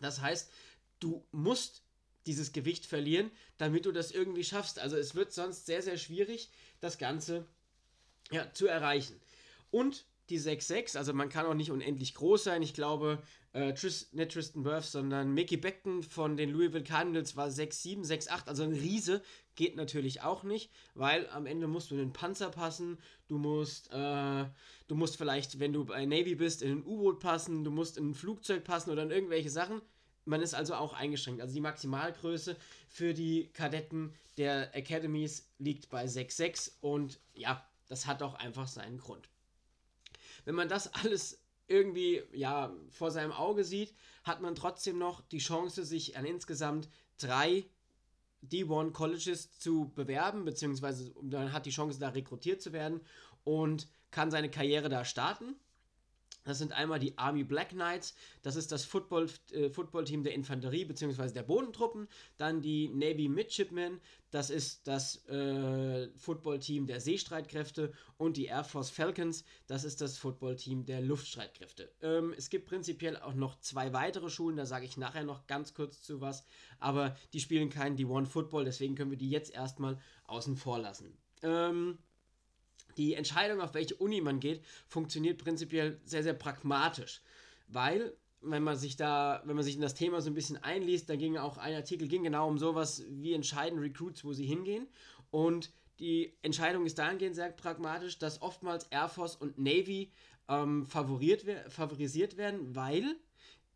Das 0.00 0.20
heißt, 0.20 0.50
du 1.00 1.24
musst 1.32 1.82
dieses 2.26 2.52
Gewicht 2.52 2.86
verlieren, 2.86 3.30
damit 3.58 3.86
du 3.86 3.92
das 3.92 4.10
irgendwie 4.10 4.44
schaffst. 4.44 4.78
Also 4.78 4.96
es 4.96 5.14
wird 5.14 5.32
sonst 5.32 5.66
sehr, 5.66 5.82
sehr 5.82 5.98
schwierig, 5.98 6.50
das 6.80 6.98
Ganze 6.98 7.46
ja, 8.30 8.52
zu 8.52 8.66
erreichen. 8.66 9.20
Und 9.70 10.06
die 10.30 10.40
6'6, 10.40 10.96
also 10.96 11.12
man 11.12 11.28
kann 11.28 11.46
auch 11.46 11.54
nicht 11.54 11.70
unendlich 11.70 12.14
groß 12.14 12.44
sein. 12.44 12.62
Ich 12.62 12.74
glaube, 12.74 13.22
äh, 13.52 13.74
Tris, 13.74 14.12
nicht 14.12 14.32
Tristan 14.32 14.64
Wirth, 14.64 14.84
sondern 14.84 15.34
Mickey 15.34 15.56
Beckton 15.56 16.02
von 16.02 16.36
den 16.36 16.50
Louisville 16.50 16.84
Cardinals 16.84 17.36
war 17.36 17.48
6'7, 17.48 18.04
6'8, 18.04 18.46
also 18.46 18.62
ein 18.62 18.72
Riese 18.72 19.22
geht 19.54 19.76
natürlich 19.76 20.22
auch 20.22 20.42
nicht, 20.42 20.70
weil 20.94 21.28
am 21.30 21.46
Ende 21.46 21.66
musst 21.66 21.90
du 21.90 21.94
in 21.94 22.00
den 22.00 22.12
Panzer 22.12 22.50
passen, 22.50 22.98
du 23.28 23.38
musst, 23.38 23.92
äh, 23.92 24.46
du 24.88 24.94
musst 24.94 25.16
vielleicht, 25.16 25.60
wenn 25.60 25.72
du 25.72 25.84
bei 25.84 26.06
Navy 26.06 26.34
bist, 26.34 26.62
in 26.62 26.78
ein 26.78 26.86
U-Boot 26.86 27.20
passen, 27.20 27.64
du 27.64 27.70
musst 27.70 27.98
in 27.98 28.10
ein 28.10 28.14
Flugzeug 28.14 28.64
passen 28.64 28.90
oder 28.90 29.02
in 29.02 29.10
irgendwelche 29.10 29.50
Sachen. 29.50 29.82
Man 30.24 30.40
ist 30.40 30.54
also 30.54 30.74
auch 30.74 30.92
eingeschränkt. 30.92 31.42
Also 31.42 31.52
die 31.52 31.60
Maximalgröße 31.60 32.56
für 32.88 33.12
die 33.12 33.50
Kadetten 33.52 34.14
der 34.38 34.74
Academies 34.74 35.48
liegt 35.58 35.90
bei 35.90 36.04
6'6 36.04 36.70
und 36.80 37.18
ja, 37.34 37.66
das 37.88 38.06
hat 38.06 38.22
auch 38.22 38.34
einfach 38.34 38.68
seinen 38.68 38.98
Grund. 38.98 39.28
Wenn 40.44 40.54
man 40.54 40.68
das 40.68 40.92
alles 40.94 41.41
irgendwie 41.66 42.22
ja 42.32 42.72
vor 42.90 43.10
seinem 43.10 43.32
Auge 43.32 43.64
sieht, 43.64 43.94
hat 44.24 44.40
man 44.40 44.54
trotzdem 44.54 44.98
noch 44.98 45.20
die 45.20 45.38
Chance, 45.38 45.84
sich 45.84 46.16
an 46.16 46.24
insgesamt 46.24 46.88
drei 47.18 47.66
D1 48.44 48.92
Colleges 48.92 49.58
zu 49.58 49.92
bewerben, 49.94 50.44
beziehungsweise 50.44 51.12
man 51.22 51.52
hat 51.52 51.66
die 51.66 51.70
Chance, 51.70 52.00
da 52.00 52.08
rekrutiert 52.10 52.60
zu 52.60 52.72
werden. 52.72 53.00
Und 53.44 53.88
kann 54.12 54.30
seine 54.30 54.50
Karriere 54.50 54.88
da 54.88 55.04
starten. 55.04 55.56
Das 56.44 56.58
sind 56.58 56.72
einmal 56.72 56.98
die 56.98 57.16
Army 57.18 57.44
Black 57.44 57.70
Knights, 57.70 58.14
das 58.42 58.56
ist 58.56 58.72
das 58.72 58.84
Football, 58.84 59.28
äh, 59.52 59.70
Footballteam 59.70 60.22
der 60.22 60.34
Infanterie 60.34 60.84
bzw. 60.84 61.32
der 61.32 61.42
Bodentruppen. 61.42 62.08
Dann 62.36 62.60
die 62.60 62.88
Navy 62.88 63.28
Midshipmen, 63.28 64.00
das 64.30 64.50
ist 64.50 64.86
das 64.86 65.26
äh, 65.28 66.08
Footballteam 66.16 66.86
der 66.86 67.00
Seestreitkräfte. 67.00 67.92
Und 68.16 68.36
die 68.36 68.46
Air 68.46 68.64
Force 68.64 68.90
Falcons, 68.90 69.44
das 69.66 69.84
ist 69.84 70.00
das 70.00 70.18
Footballteam 70.18 70.84
der 70.84 71.00
Luftstreitkräfte. 71.00 71.90
Ähm, 72.00 72.34
es 72.36 72.50
gibt 72.50 72.66
prinzipiell 72.66 73.16
auch 73.16 73.34
noch 73.34 73.58
zwei 73.60 73.92
weitere 73.92 74.30
Schulen, 74.30 74.56
da 74.56 74.66
sage 74.66 74.86
ich 74.86 74.96
nachher 74.96 75.24
noch 75.24 75.46
ganz 75.46 75.74
kurz 75.74 76.02
zu 76.02 76.20
was. 76.20 76.44
Aber 76.78 77.16
die 77.32 77.40
spielen 77.40 77.70
keinen 77.70 77.96
D1 77.96 78.26
Football, 78.26 78.64
deswegen 78.64 78.94
können 78.94 79.10
wir 79.10 79.18
die 79.18 79.30
jetzt 79.30 79.52
erstmal 79.54 79.98
außen 80.24 80.56
vor 80.56 80.78
lassen. 80.78 81.16
Ähm, 81.42 81.98
die 82.96 83.14
Entscheidung, 83.14 83.60
auf 83.60 83.74
welche 83.74 83.94
Uni 83.96 84.20
man 84.20 84.40
geht, 84.40 84.62
funktioniert 84.88 85.38
prinzipiell 85.38 86.00
sehr, 86.04 86.22
sehr 86.22 86.34
pragmatisch. 86.34 87.22
Weil, 87.68 88.14
wenn 88.40 88.62
man 88.62 88.76
sich 88.76 88.96
da, 88.96 89.42
wenn 89.44 89.56
man 89.56 89.64
sich 89.64 89.76
in 89.76 89.80
das 89.80 89.94
Thema 89.94 90.20
so 90.20 90.30
ein 90.30 90.34
bisschen 90.34 90.62
einliest, 90.62 91.08
da 91.08 91.16
ging 91.16 91.36
auch 91.36 91.58
ein 91.58 91.74
Artikel 91.74 92.08
ging 92.08 92.24
genau 92.24 92.48
um 92.48 92.58
sowas, 92.58 93.04
wie 93.08 93.34
entscheiden 93.34 93.78
Recruits, 93.78 94.24
wo 94.24 94.32
sie 94.32 94.46
hingehen. 94.46 94.86
Und 95.30 95.70
die 96.00 96.34
Entscheidung 96.42 96.84
ist 96.84 96.98
dahingehend 96.98 97.36
sehr 97.36 97.50
pragmatisch, 97.50 98.18
dass 98.18 98.42
oftmals 98.42 98.84
Air 98.90 99.08
Force 99.08 99.36
und 99.36 99.58
Navy 99.58 100.10
ähm, 100.48 100.84
favoriert, 100.86 101.44
favorisiert 101.70 102.36
werden, 102.36 102.74
weil 102.74 103.16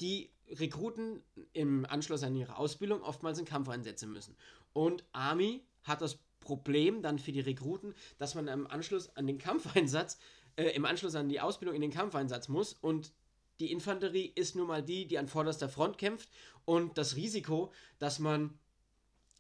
die 0.01 0.31
Rekruten 0.49 1.23
im 1.53 1.87
Anschluss 1.87 2.23
an 2.23 2.35
ihre 2.35 2.57
Ausbildung 2.57 3.03
oftmals 3.03 3.39
in 3.39 3.45
Kampf 3.45 3.69
einsetzen 3.69 4.13
müssen. 4.13 4.37
Und 4.73 5.05
Army 5.13 5.63
hat 5.85 6.03
das 6.03 6.19
Problem 6.47 7.03
dann 7.03 7.19
für 7.19 7.33
die 7.33 7.41
Rekruten, 7.41 7.95
dass 8.19 8.35
man 8.35 8.47
im 8.49 8.67
Anschluss 8.67 9.15
an 9.17 9.26
den 9.26 9.38
Kampfeinsatz, 9.38 10.19
äh, 10.57 10.71
im 10.71 10.85
Anschluss 10.85 11.17
an 11.17 11.29
die 11.29 11.41
Ausbildung 11.41 11.75
in 11.75 11.83
den 11.83 11.91
Kampfeinsatz 11.91 12.49
muss 12.49 12.73
und 12.73 13.12
die 13.59 13.73
Infanterie 13.73 14.33
ist 14.35 14.55
nun 14.55 14.69
mal 14.69 14.83
die, 14.83 15.07
die 15.07 15.19
an 15.19 15.29
vorderster 15.29 15.69
Front 15.69 15.99
kämpft 15.99 16.29
und 16.65 16.97
das 16.99 17.17
Risiko, 17.17 17.73
dass 17.99 18.19
man 18.19 18.59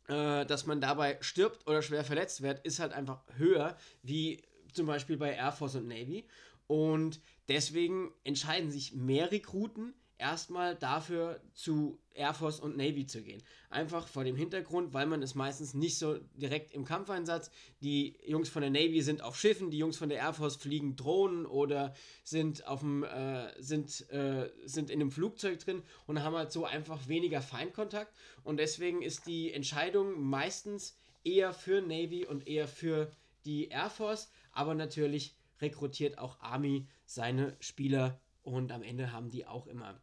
äh, 0.08 0.46
dass 0.46 0.66
man 0.66 0.80
dabei 0.80 1.18
stirbt 1.20 1.66
oder 1.66 1.82
schwer 1.82 2.04
verletzt 2.04 2.42
wird, 2.42 2.64
ist 2.64 2.78
halt 2.78 2.92
einfach 2.92 3.22
höher, 3.36 3.76
wie 4.02 4.42
zum 4.72 4.86
Beispiel 4.86 5.16
bei 5.16 5.34
Air 5.34 5.52
Force 5.52 5.76
und 5.76 5.88
Navy. 5.88 6.26
Und 6.66 7.20
deswegen 7.48 8.12
entscheiden 8.24 8.70
sich 8.70 8.94
mehr 8.94 9.30
Rekruten 9.30 9.94
erstmal 10.18 10.76
dafür 10.76 11.40
zu 11.52 11.98
Air 12.14 12.32
Force 12.32 12.60
und 12.60 12.76
Navy 12.76 13.06
zu 13.06 13.22
gehen. 13.22 13.42
Einfach 13.68 14.08
vor 14.08 14.24
dem 14.24 14.36
Hintergrund, 14.36 14.94
weil 14.94 15.06
man 15.06 15.22
es 15.22 15.34
meistens 15.34 15.74
nicht 15.74 15.98
so 15.98 16.18
direkt 16.34 16.72
im 16.72 16.84
Kampfeinsatz. 16.84 17.50
Die 17.82 18.16
Jungs 18.26 18.48
von 18.48 18.62
der 18.62 18.70
Navy 18.70 19.02
sind 19.02 19.22
auf 19.22 19.38
Schiffen, 19.38 19.70
die 19.70 19.78
Jungs 19.78 19.98
von 19.98 20.08
der 20.08 20.18
Air 20.18 20.32
Force 20.32 20.56
fliegen 20.56 20.96
Drohnen 20.96 21.44
oder 21.44 21.94
sind 22.24 22.66
auf 22.66 22.80
dem 22.80 23.04
äh, 23.04 23.50
sind 23.60 24.10
äh, 24.10 24.50
sind 24.64 24.90
in 24.90 25.00
einem 25.00 25.10
Flugzeug 25.10 25.58
drin 25.58 25.82
und 26.06 26.22
haben 26.22 26.36
halt 26.36 26.52
so 26.52 26.64
einfach 26.64 27.08
weniger 27.08 27.42
Feindkontakt 27.42 28.12
und 28.44 28.58
deswegen 28.58 29.02
ist 29.02 29.26
die 29.26 29.52
Entscheidung 29.52 30.20
meistens 30.20 30.96
eher 31.24 31.52
für 31.52 31.82
Navy 31.82 32.24
und 32.24 32.46
eher 32.46 32.68
für 32.68 33.10
die 33.44 33.68
Air 33.68 33.90
Force, 33.90 34.30
aber 34.52 34.74
natürlich 34.74 35.34
rekrutiert 35.60 36.18
auch 36.18 36.40
Army 36.40 36.86
seine 37.04 37.56
Spieler 37.60 38.20
und 38.42 38.72
am 38.72 38.82
Ende 38.82 39.12
haben 39.12 39.28
die 39.30 39.46
auch 39.46 39.66
immer 39.66 40.00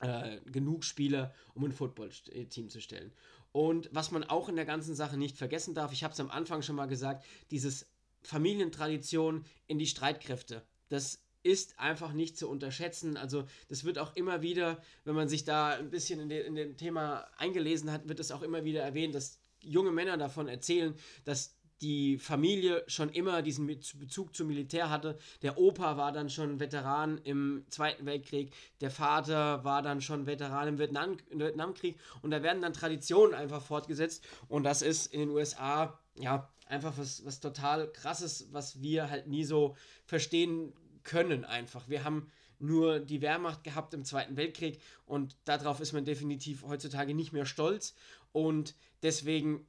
äh, 0.00 0.40
genug 0.46 0.84
Spieler, 0.84 1.34
um 1.54 1.64
ein 1.64 1.72
Football-Team 1.72 2.68
zu 2.68 2.80
stellen. 2.80 3.12
Und 3.52 3.88
was 3.92 4.10
man 4.10 4.24
auch 4.24 4.48
in 4.48 4.56
der 4.56 4.66
ganzen 4.66 4.94
Sache 4.94 5.16
nicht 5.16 5.36
vergessen 5.38 5.74
darf, 5.74 5.92
ich 5.92 6.04
habe 6.04 6.12
es 6.12 6.20
am 6.20 6.30
Anfang 6.30 6.62
schon 6.62 6.76
mal 6.76 6.86
gesagt, 6.86 7.24
dieses 7.50 7.86
Familientradition 8.22 9.44
in 9.66 9.78
die 9.78 9.86
Streitkräfte. 9.86 10.62
Das 10.88 11.22
ist 11.42 11.78
einfach 11.78 12.12
nicht 12.12 12.36
zu 12.36 12.48
unterschätzen. 12.48 13.16
Also 13.16 13.44
das 13.68 13.84
wird 13.84 13.98
auch 13.98 14.14
immer 14.16 14.42
wieder, 14.42 14.82
wenn 15.04 15.14
man 15.14 15.28
sich 15.28 15.44
da 15.44 15.70
ein 15.70 15.90
bisschen 15.90 16.20
in, 16.20 16.28
de, 16.28 16.44
in 16.44 16.56
dem 16.56 16.76
Thema 16.76 17.26
eingelesen 17.38 17.90
hat, 17.90 18.08
wird 18.08 18.20
es 18.20 18.32
auch 18.32 18.42
immer 18.42 18.64
wieder 18.64 18.82
erwähnt, 18.82 19.14
dass 19.14 19.38
junge 19.60 19.92
Männer 19.92 20.16
davon 20.16 20.48
erzählen, 20.48 20.94
dass 21.24 21.55
die 21.80 22.18
Familie 22.18 22.82
schon 22.86 23.10
immer 23.10 23.42
diesen 23.42 23.66
Bezug 23.66 24.34
zum 24.34 24.48
Militär 24.48 24.88
hatte. 24.88 25.18
Der 25.42 25.58
Opa 25.58 25.96
war 25.96 26.12
dann 26.12 26.30
schon 26.30 26.58
Veteran 26.58 27.18
im 27.18 27.64
Zweiten 27.68 28.06
Weltkrieg, 28.06 28.52
der 28.80 28.90
Vater 28.90 29.64
war 29.64 29.82
dann 29.82 30.00
schon 30.00 30.26
Veteran 30.26 30.68
im, 30.68 30.78
Vietnam, 30.78 31.16
im 31.30 31.40
Vietnamkrieg. 31.40 31.98
Und 32.22 32.30
da 32.30 32.42
werden 32.42 32.62
dann 32.62 32.72
Traditionen 32.72 33.34
einfach 33.34 33.62
fortgesetzt. 33.62 34.24
Und 34.48 34.64
das 34.64 34.82
ist 34.82 35.12
in 35.12 35.20
den 35.20 35.30
USA 35.30 35.98
ja 36.18 36.50
einfach 36.66 36.96
was, 36.96 37.24
was 37.24 37.40
total 37.40 37.92
krasses, 37.92 38.48
was 38.52 38.80
wir 38.80 39.10
halt 39.10 39.26
nie 39.26 39.44
so 39.44 39.76
verstehen 40.04 40.72
können 41.04 41.44
einfach. 41.44 41.88
Wir 41.88 42.04
haben 42.04 42.30
nur 42.58 43.00
die 43.00 43.20
Wehrmacht 43.20 43.64
gehabt 43.64 43.94
im 43.94 44.04
Zweiten 44.04 44.36
Weltkrieg. 44.36 44.80
Und 45.04 45.36
darauf 45.44 45.80
ist 45.80 45.92
man 45.92 46.04
definitiv 46.04 46.62
heutzutage 46.62 47.14
nicht 47.14 47.32
mehr 47.32 47.46
stolz. 47.46 47.94
Und 48.32 48.74
deswegen 49.02 49.66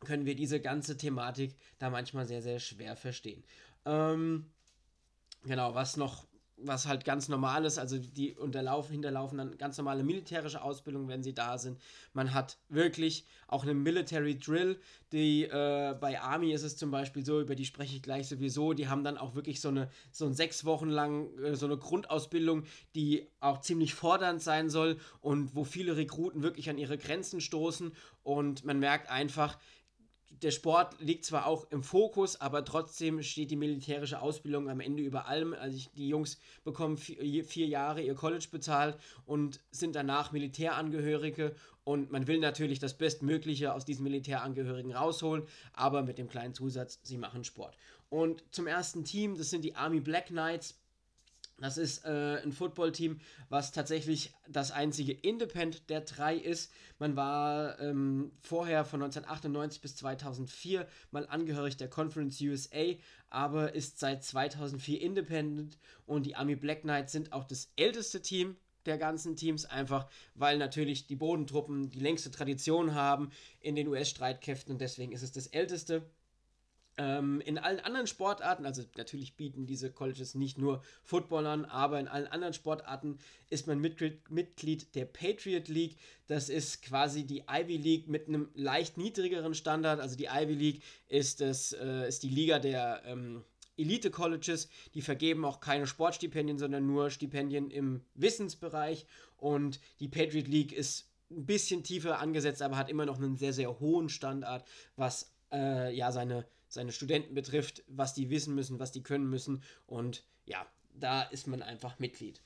können 0.00 0.26
wir 0.26 0.34
diese 0.34 0.60
ganze 0.60 0.96
Thematik 0.96 1.54
da 1.78 1.90
manchmal 1.90 2.26
sehr, 2.26 2.42
sehr 2.42 2.58
schwer 2.58 2.96
verstehen. 2.96 3.44
Ähm, 3.84 4.46
genau, 5.44 5.74
was 5.74 5.96
noch, 5.96 6.26
was 6.56 6.86
halt 6.86 7.04
ganz 7.04 7.28
normal 7.28 7.64
ist, 7.64 7.78
also 7.78 7.98
die 7.98 8.34
unterlaufen, 8.34 8.92
hinterlaufen 8.92 9.38
dann 9.38 9.58
ganz 9.58 9.76
normale 9.78 10.02
militärische 10.02 10.62
Ausbildung, 10.62 11.08
wenn 11.08 11.22
sie 11.22 11.34
da 11.34 11.58
sind. 11.58 11.78
Man 12.12 12.34
hat 12.34 12.58
wirklich 12.68 13.26
auch 13.46 13.62
eine 13.62 13.74
Military 13.74 14.38
Drill, 14.38 14.78
die 15.12 15.44
äh, 15.44 15.94
bei 15.98 16.20
Army 16.20 16.52
ist 16.52 16.62
es 16.62 16.76
zum 16.76 16.90
Beispiel 16.90 17.24
so, 17.24 17.40
über 17.40 17.54
die 17.54 17.64
spreche 17.64 17.96
ich 17.96 18.02
gleich 18.02 18.28
sowieso, 18.28 18.72
die 18.72 18.88
haben 18.88 19.04
dann 19.04 19.18
auch 19.18 19.34
wirklich 19.34 19.60
so 19.60 19.68
eine, 19.68 19.90
so 20.12 20.26
ein 20.26 20.34
sechs 20.34 20.64
Wochen 20.64 20.88
lang 20.88 21.36
äh, 21.38 21.56
so 21.56 21.66
eine 21.66 21.76
Grundausbildung, 21.76 22.64
die 22.94 23.26
auch 23.40 23.60
ziemlich 23.60 23.94
fordernd 23.94 24.42
sein 24.42 24.70
soll 24.70 24.98
und 25.20 25.54
wo 25.54 25.64
viele 25.64 25.96
Rekruten 25.96 26.42
wirklich 26.42 26.70
an 26.70 26.78
ihre 26.78 26.98
Grenzen 26.98 27.40
stoßen 27.40 27.92
und 28.22 28.64
man 28.64 28.78
merkt 28.78 29.10
einfach, 29.10 29.58
der 30.42 30.50
Sport 30.50 31.00
liegt 31.00 31.24
zwar 31.24 31.46
auch 31.46 31.70
im 31.70 31.82
Fokus, 31.82 32.40
aber 32.40 32.64
trotzdem 32.64 33.22
steht 33.22 33.50
die 33.50 33.56
militärische 33.56 34.20
Ausbildung 34.20 34.68
am 34.68 34.80
Ende 34.80 35.02
über 35.02 35.26
allem. 35.26 35.52
Also 35.52 35.76
ich, 35.76 35.90
die 35.92 36.08
Jungs 36.08 36.38
bekommen 36.64 36.96
vier, 36.96 37.44
vier, 37.44 37.66
Jahre 37.66 38.00
ihr 38.02 38.14
College 38.14 38.46
bezahlt 38.50 38.98
und 39.26 39.60
sind 39.70 39.94
danach 39.94 40.32
Militärangehörige 40.32 41.54
und 41.84 42.10
man 42.10 42.26
will 42.26 42.38
natürlich 42.38 42.78
das 42.78 42.96
Bestmögliche 42.96 43.74
aus 43.74 43.84
diesen 43.84 44.04
Militärangehörigen 44.04 44.92
rausholen, 44.92 45.44
aber 45.72 46.02
mit 46.02 46.18
dem 46.18 46.28
kleinen 46.28 46.54
Zusatz, 46.54 47.00
sie 47.02 47.18
machen 47.18 47.44
Sport. 47.44 47.76
Und 48.08 48.42
zum 48.50 48.66
ersten 48.66 49.04
Team, 49.04 49.36
das 49.36 49.50
sind 49.50 49.64
die 49.64 49.76
Army 49.76 50.00
Black 50.00 50.26
Knights. 50.26 50.78
Das 51.60 51.76
ist 51.76 52.04
äh, 52.04 52.40
ein 52.42 52.52
Footballteam, 52.52 53.20
was 53.50 53.70
tatsächlich 53.70 54.32
das 54.48 54.70
einzige 54.70 55.12
Independent 55.12 55.90
der 55.90 56.00
drei 56.00 56.34
ist. 56.36 56.72
Man 56.98 57.16
war 57.16 57.78
ähm, 57.80 58.32
vorher 58.40 58.84
von 58.84 59.02
1998 59.02 59.82
bis 59.82 59.96
2004 59.96 60.86
mal 61.10 61.26
angehörig 61.28 61.76
der 61.76 61.88
Conference 61.88 62.40
USA, 62.40 62.94
aber 63.28 63.74
ist 63.74 63.98
seit 63.98 64.24
2004 64.24 65.02
Independent 65.02 65.78
und 66.06 66.24
die 66.24 66.34
Army 66.34 66.56
Black 66.56 66.82
Knights 66.82 67.12
sind 67.12 67.32
auch 67.32 67.44
das 67.44 67.72
älteste 67.76 68.22
Team 68.22 68.56
der 68.86 68.96
ganzen 68.96 69.36
Teams, 69.36 69.66
einfach 69.66 70.08
weil 70.34 70.56
natürlich 70.56 71.06
die 71.06 71.16
Bodentruppen 71.16 71.90
die 71.90 72.00
längste 72.00 72.30
Tradition 72.30 72.94
haben 72.94 73.30
in 73.60 73.74
den 73.74 73.88
US-Streitkräften 73.88 74.72
und 74.72 74.80
deswegen 74.80 75.12
ist 75.12 75.22
es 75.22 75.32
das 75.32 75.46
älteste. 75.48 76.08
Ähm, 77.00 77.40
in 77.40 77.56
allen 77.56 77.80
anderen 77.80 78.06
Sportarten, 78.06 78.66
also 78.66 78.82
natürlich 78.94 79.34
bieten 79.34 79.64
diese 79.64 79.90
Colleges 79.90 80.34
nicht 80.34 80.58
nur 80.58 80.82
Football 81.02 81.46
an, 81.46 81.64
aber 81.64 81.98
in 81.98 82.08
allen 82.08 82.26
anderen 82.26 82.52
Sportarten 82.52 83.16
ist 83.48 83.66
man 83.66 83.80
Mitglied, 83.80 84.30
Mitglied 84.30 84.94
der 84.94 85.06
Patriot 85.06 85.68
League. 85.68 85.96
Das 86.26 86.50
ist 86.50 86.82
quasi 86.82 87.24
die 87.24 87.44
Ivy 87.50 87.78
League 87.78 88.08
mit 88.08 88.28
einem 88.28 88.50
leicht 88.54 88.98
niedrigeren 88.98 89.54
Standard. 89.54 89.98
Also 89.98 90.14
die 90.14 90.26
Ivy 90.26 90.52
League 90.52 90.82
ist, 91.08 91.40
das, 91.40 91.72
äh, 91.72 92.06
ist 92.06 92.22
die 92.22 92.28
Liga 92.28 92.58
der 92.58 93.00
ähm, 93.06 93.44
Elite-Colleges. 93.78 94.68
Die 94.92 95.00
vergeben 95.00 95.46
auch 95.46 95.60
keine 95.60 95.86
Sportstipendien, 95.86 96.58
sondern 96.58 96.86
nur 96.86 97.08
Stipendien 97.08 97.70
im 97.70 98.02
Wissensbereich. 98.14 99.06
Und 99.38 99.80
die 100.00 100.08
Patriot 100.08 100.48
League 100.48 100.72
ist 100.72 101.08
ein 101.30 101.46
bisschen 101.46 101.82
tiefer 101.82 102.18
angesetzt, 102.18 102.60
aber 102.60 102.76
hat 102.76 102.90
immer 102.90 103.06
noch 103.06 103.16
einen 103.16 103.38
sehr, 103.38 103.54
sehr 103.54 103.80
hohen 103.80 104.10
Standard, 104.10 104.66
was 104.96 105.32
äh, 105.50 105.94
ja 105.94 106.12
seine 106.12 106.44
seine 106.70 106.92
Studenten 106.92 107.34
betrifft, 107.34 107.82
was 107.88 108.14
die 108.14 108.30
wissen 108.30 108.54
müssen, 108.54 108.78
was 108.78 108.92
die 108.92 109.02
können 109.02 109.28
müssen. 109.28 109.62
Und 109.86 110.24
ja, 110.46 110.64
da 110.94 111.22
ist 111.22 111.46
man 111.46 111.62
einfach 111.62 111.98
Mitglied. 111.98 112.40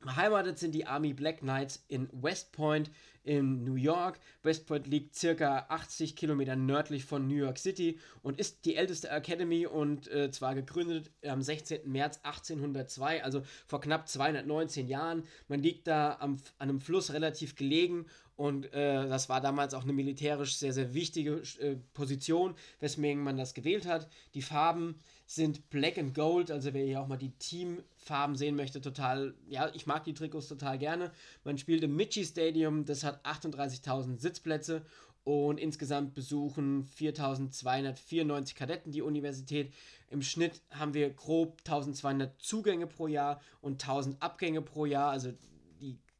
Beheimatet 0.00 0.58
sind 0.60 0.72
die 0.72 0.86
Army 0.86 1.12
Black 1.12 1.38
Knights 1.38 1.84
in 1.88 2.08
West 2.12 2.52
Point 2.52 2.90
in 3.24 3.64
New 3.64 3.74
York. 3.74 4.20
West 4.44 4.66
Point 4.66 4.86
liegt 4.86 5.16
circa 5.16 5.66
80 5.68 6.14
Kilometer 6.14 6.54
nördlich 6.54 7.04
von 7.04 7.26
New 7.26 7.34
York 7.34 7.58
City 7.58 7.98
und 8.22 8.38
ist 8.38 8.64
die 8.64 8.76
älteste 8.76 9.10
Academy 9.10 9.66
und 9.66 10.08
äh, 10.08 10.30
zwar 10.30 10.54
gegründet 10.54 11.10
am 11.26 11.42
16. 11.42 11.90
März 11.90 12.20
1802, 12.22 13.24
also 13.24 13.42
vor 13.66 13.80
knapp 13.80 14.08
219 14.08 14.86
Jahren. 14.86 15.24
Man 15.48 15.62
liegt 15.62 15.88
da 15.88 16.16
am, 16.20 16.36
an 16.58 16.68
einem 16.68 16.80
Fluss 16.80 17.12
relativ 17.12 17.56
gelegen 17.56 18.06
Und 18.38 18.72
äh, 18.72 19.08
das 19.08 19.28
war 19.28 19.40
damals 19.40 19.74
auch 19.74 19.82
eine 19.82 19.92
militärisch 19.92 20.58
sehr, 20.58 20.72
sehr 20.72 20.94
wichtige 20.94 21.42
äh, 21.58 21.74
Position, 21.92 22.54
weswegen 22.78 23.24
man 23.24 23.36
das 23.36 23.52
gewählt 23.52 23.84
hat. 23.84 24.08
Die 24.34 24.42
Farben 24.42 24.94
sind 25.26 25.68
Black 25.70 25.98
and 25.98 26.14
Gold, 26.14 26.52
also 26.52 26.72
wer 26.72 26.84
hier 26.84 27.00
auch 27.00 27.08
mal 27.08 27.16
die 27.16 27.32
Teamfarben 27.32 28.36
sehen 28.36 28.54
möchte, 28.54 28.80
total, 28.80 29.34
ja, 29.48 29.68
ich 29.74 29.88
mag 29.88 30.04
die 30.04 30.14
Trikots 30.14 30.46
total 30.46 30.78
gerne. 30.78 31.10
Man 31.42 31.58
spielt 31.58 31.82
im 31.82 31.96
Michi 31.96 32.24
Stadium, 32.24 32.84
das 32.84 33.02
hat 33.02 33.26
38.000 33.26 34.20
Sitzplätze 34.20 34.82
und 35.24 35.58
insgesamt 35.58 36.14
besuchen 36.14 36.88
4.294 36.96 38.54
Kadetten 38.54 38.92
die 38.92 39.02
Universität. 39.02 39.74
Im 40.10 40.22
Schnitt 40.22 40.62
haben 40.70 40.94
wir 40.94 41.10
grob 41.10 41.60
1.200 41.66 42.38
Zugänge 42.38 42.86
pro 42.86 43.08
Jahr 43.08 43.40
und 43.60 43.82
1.000 43.82 44.20
Abgänge 44.20 44.62
pro 44.62 44.86
Jahr, 44.86 45.10
also 45.10 45.32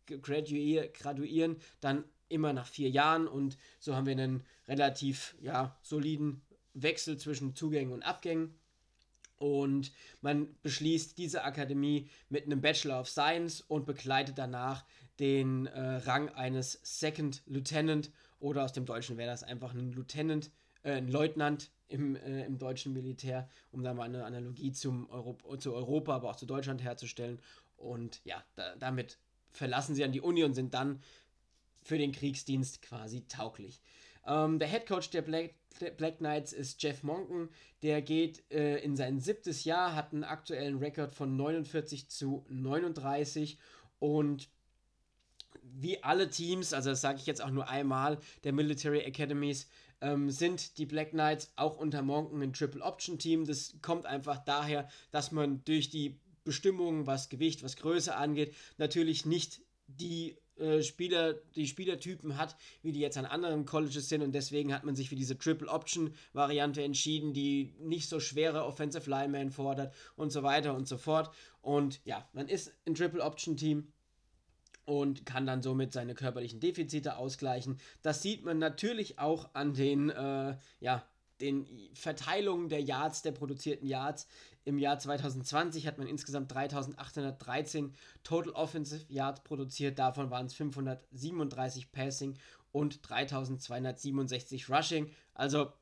graduier, 0.09 0.89
graduieren 0.89 1.57
dann 1.81 2.05
immer 2.29 2.53
nach 2.53 2.67
vier 2.67 2.91
Jahren 2.91 3.27
und 3.27 3.57
so 3.79 3.95
haben 3.95 4.07
wir 4.07 4.13
einen 4.13 4.45
relativ 4.67 5.35
ja, 5.41 5.77
soliden 5.83 6.43
Wechsel 6.75 7.17
zwischen 7.19 7.55
Zugängen 7.55 7.93
und 7.93 8.03
Abgängen. 8.03 8.55
Und 9.37 9.93
man 10.21 10.49
beschließt 10.63 11.17
diese 11.17 11.45
Akademie 11.45 12.09
mit 12.29 12.47
einem 12.47 12.61
Bachelor 12.61 13.01
of 13.01 13.09
Science 13.09 13.61
und 13.61 13.87
begleitet 13.87 14.37
danach 14.37 14.85
den 15.21 15.67
äh, 15.67 15.81
Rang 15.81 16.29
eines 16.31 16.81
Second 16.83 17.43
Lieutenant 17.47 18.11
oder 18.41 18.65
aus 18.65 18.73
dem 18.73 18.85
Deutschen 18.85 19.17
wäre 19.17 19.31
das 19.31 19.43
einfach 19.43 19.75
ein 19.75 19.93
Lieutenant, 19.93 20.51
äh, 20.83 20.93
ein 20.93 21.09
Leutnant 21.09 21.71
im, 21.89 22.17
äh, 22.17 22.45
im 22.45 22.59
deutschen 22.59 22.93
Militär, 22.93 23.49
um 23.71 23.83
da 23.83 23.95
mal 23.95 24.05
eine 24.05 24.25
Analogie 24.25 24.73
zum 24.73 25.09
Europ 25.11 25.61
zu 25.61 25.75
Europa, 25.75 26.15
aber 26.15 26.31
auch 26.31 26.37
zu 26.37 26.47
Deutschland 26.47 26.83
herzustellen. 26.83 27.41
Und 27.77 28.21
ja, 28.25 28.45
da, 28.57 28.75
damit 28.77 29.19
verlassen 29.51 29.95
sie 29.95 30.05
an 30.05 30.13
die 30.13 30.21
Uni 30.21 30.45
und 30.45 30.55
sind 30.55 30.75
dann 30.75 31.03
für 31.83 31.99
den 31.99 32.13
Kriegsdienst 32.13 32.83
quasi 32.83 33.27
tauglich. 33.29 33.81
Ähm, 34.27 34.59
der 34.59 34.69
Head 34.69 34.87
Coach 34.87 35.11
der 35.11 35.23
Black, 35.23 35.55
Black, 35.97 36.19
Knights 36.19 36.53
ist 36.53 36.83
Jeff 36.83 37.03
Monken. 37.03 37.49
Der 37.83 38.03
geht 38.03 38.43
äh, 38.53 38.79
in 38.79 38.97
sein 38.97 39.21
siebtes 39.21 39.65
Jahr, 39.65 39.95
hat 39.95 40.13
einen 40.13 40.25
aktuellen 40.25 40.79
Rekord 40.79 41.15
von 41.15 41.37
49 41.37 42.09
zu 42.09 42.45
39 42.49 43.59
und 43.99 44.49
wie 45.63 46.03
alle 46.03 46.29
Teams, 46.29 46.73
also 46.73 46.91
das 46.91 47.01
sage 47.01 47.19
ich 47.19 47.27
jetzt 47.27 47.43
auch 47.43 47.51
nur 47.51 47.69
einmal, 47.69 48.19
der 48.45 48.53
Military 48.53 49.05
Academies, 49.05 49.69
ähm, 50.01 50.31
sind 50.31 50.79
die 50.79 50.87
Black 50.87 51.11
Knights 51.11 51.53
auch 51.57 51.77
unter 51.77 52.03
Monken 52.03 52.43
ein 52.43 52.53
Triple 52.53 52.83
Option 52.83 53.19
Team. 53.19 53.47
Das 53.47 53.75
kommt 53.83 54.07
einfach 54.07 54.39
daher, 54.39 54.89
dass 55.11 55.33
man 55.33 55.65
durch 55.65 55.91
die 55.91 56.19
Bestimmungen, 56.49 57.07
was 57.07 57.29
Gewicht, 57.29 57.63
was 57.63 57.77
Größe 57.77 58.17
angeht, 58.17 58.55
natürlich 58.79 59.27
nicht 59.27 59.61
die 59.87 60.37
äh, 60.59 60.83
Spieler, 60.83 61.35
die 61.55 61.67
Spielertypen 61.67 62.37
hat, 62.37 62.57
wie 62.83 62.93
die 62.93 63.01
jetzt 63.01 63.17
an 63.17 63.27
anderen 63.27 63.65
Colleges 63.65 64.09
sind 64.09 64.23
und 64.23 64.33
deswegen 64.33 64.75
hat 64.75 64.83
man 64.83 64.97
sich 64.97 65.09
für 65.09 65.15
diese 65.15 65.39
Triple 65.39 65.69
Option 65.69 66.15
Variante 66.33 66.83
entschieden, 66.83 67.33
die 67.33 67.75
nicht 67.79 68.09
so 68.09 68.19
schwere 68.19 68.65
Offensive 68.65 69.09
Linemen 69.09 69.51
fordert 69.51 69.95
und 70.17 70.31
so 70.31 70.43
weiter 70.43 70.75
und 70.75 70.89
so 70.89 70.97
fort. 70.97 71.31
Und 71.61 72.01
ja, 72.05 72.29
man 72.33 72.49
ist 72.49 72.73
ein 72.87 72.95
Triple 72.95 73.23
Option 73.23 73.57
Team 73.57 73.93
und 74.85 75.27
kann 75.27 75.47
dann 75.47 75.63
somit 75.63 75.93
seine 75.93 76.15
körperlichen 76.15 76.61
Defizite 76.61 77.19
ausgleichen. 77.19 77.79
Das 78.03 78.23
sieht 78.23 78.45
man 78.45 78.59
natürlich 78.59 79.19
auch 79.19 79.51
an 79.55 79.75
den, 79.75 80.11
äh, 80.11 80.57
ja, 80.81 81.07
den 81.41 81.67
Verteilungen 81.95 82.69
der 82.69 82.83
Yards, 82.83 83.23
der 83.23 83.33
produzierten 83.33 83.87
Yards. 83.87 84.27
Im 84.69 84.77
Jahr 84.77 84.99
2020 84.99 85.87
hat 85.87 85.97
man 85.97 86.07
insgesamt 86.07 86.53
3813 86.53 87.95
Total 88.23 88.53
Offensive 88.53 89.03
Yards 89.09 89.41
produziert, 89.41 89.99
davon 89.99 90.31
waren 90.31 90.45
es 90.45 90.53
537 90.53 91.91
Passing 91.91 92.37
und 92.71 93.03
3267 93.03 94.69
Rushing. 94.69 95.11
Also 95.33 95.73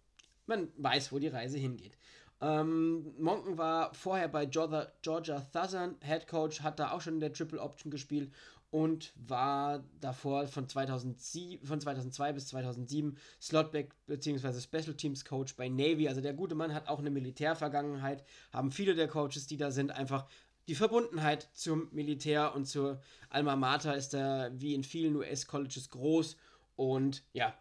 man 0.47 0.69
weiß, 0.77 1.11
wo 1.11 1.19
die 1.19 1.27
Reise 1.27 1.59
hingeht. 1.59 1.99
Ähm, 2.41 3.13
Monken 3.19 3.59
war 3.59 3.93
vorher 3.93 4.29
bei 4.29 4.47
Georgia, 4.47 4.87
Georgia 5.03 5.41
Southern 5.53 5.97
Head 6.01 6.29
Coach, 6.29 6.61
hat 6.61 6.79
da 6.79 6.93
auch 6.93 7.01
schon 7.01 7.15
in 7.15 7.21
der 7.21 7.33
Triple 7.33 7.61
Option 7.61 7.91
gespielt 7.91 8.31
und 8.71 9.13
war 9.17 9.85
davor 10.01 10.47
von, 10.49 10.69
2007, 10.69 11.67
von 11.67 11.81
2002 11.81 12.33
bis 12.33 12.49
2007 12.49 13.17
Slotback 13.41 13.95
bzw. 14.07 14.61
Special 14.61 14.95
Teams 14.95 15.25
Coach 15.25 15.57
bei 15.57 15.69
Navy. 15.69 16.09
Also 16.09 16.21
der 16.21 16.35
gute 16.35 16.55
Mann 16.55 16.75
hat 16.75 16.89
auch 16.89 16.99
eine 16.99 17.11
Militärvergangenheit, 17.11 18.25
haben 18.53 18.73
viele 18.73 18.95
der 18.95 19.09
Coaches, 19.09 19.47
die 19.47 19.57
da 19.57 19.71
sind, 19.71 19.93
einfach 19.93 20.27
die 20.69 20.75
Verbundenheit 20.75 21.49
zum 21.53 21.89
Militär 21.93 22.55
und 22.55 22.67
zur 22.67 23.01
Alma 23.31 23.55
Mater 23.55 23.97
ist 23.97 24.15
da 24.15 24.51
wie 24.53 24.75
in 24.75 24.83
vielen 24.83 25.15
US-Colleges 25.17 25.91
groß 25.91 26.37
und 26.75 27.23
ja. 27.33 27.55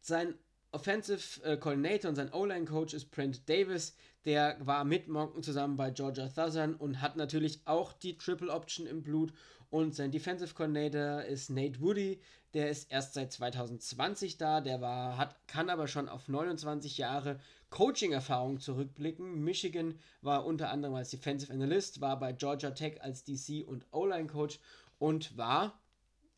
Sein 0.00 0.34
Offensive 0.72 1.42
äh, 1.42 1.56
Coordinator 1.56 2.10
und 2.10 2.16
sein 2.16 2.32
O-Line-Coach 2.32 2.92
ist 2.92 3.10
Brent 3.10 3.48
Davis. 3.48 3.96
Der 4.24 4.58
war 4.60 4.84
mit 4.84 5.08
Monken 5.08 5.42
zusammen 5.42 5.76
bei 5.76 5.90
Georgia 5.90 6.28
Southern 6.28 6.74
und 6.74 7.00
hat 7.00 7.16
natürlich 7.16 7.60
auch 7.64 7.92
die 7.92 8.18
Triple 8.18 8.52
Option 8.52 8.86
im 8.86 9.02
Blut 9.02 9.32
und 9.70 9.94
sein 9.94 10.10
Defensive 10.10 10.54
Coordinator 10.54 11.22
ist 11.22 11.50
Nate 11.50 11.80
Woody. 11.80 12.20
Der 12.54 12.70
ist 12.70 12.90
erst 12.90 13.14
seit 13.14 13.32
2020 13.32 14.38
da. 14.38 14.60
Der 14.60 14.80
war, 14.80 15.18
hat, 15.18 15.36
kann 15.46 15.68
aber 15.68 15.88
schon 15.88 16.08
auf 16.08 16.28
29 16.28 16.98
Jahre 16.98 17.38
Coaching-Erfahrung 17.70 18.60
zurückblicken. 18.60 19.42
Michigan 19.42 19.98
war 20.22 20.46
unter 20.46 20.70
anderem 20.70 20.94
als 20.94 21.10
Defensive 21.10 21.52
Analyst, 21.52 22.00
war 22.00 22.18
bei 22.18 22.32
Georgia 22.32 22.70
Tech 22.70 23.02
als 23.02 23.24
DC 23.24 23.66
und 23.66 23.86
O-Line-Coach 23.90 24.60
und 24.98 25.36
war, 25.36 25.78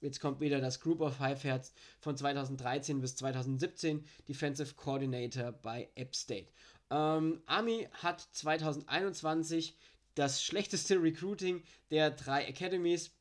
jetzt 0.00 0.20
kommt 0.20 0.40
wieder 0.40 0.60
das 0.60 0.80
Group 0.80 1.00
of 1.00 1.16
Five 1.16 1.44
Herz, 1.44 1.72
von 2.00 2.16
2013 2.16 3.00
bis 3.00 3.16
2017 3.16 4.04
Defensive 4.28 4.74
Coordinator 4.74 5.52
bei 5.52 5.88
App 5.94 6.16
State. 6.16 6.48
Ähm, 6.90 7.42
Army 7.46 7.86
hat 7.92 8.26
2021 8.32 9.76
das 10.14 10.42
schlechteste 10.42 11.00
Recruiting 11.00 11.62
der 11.90 12.10
drei 12.10 12.48
Academies 12.48 13.12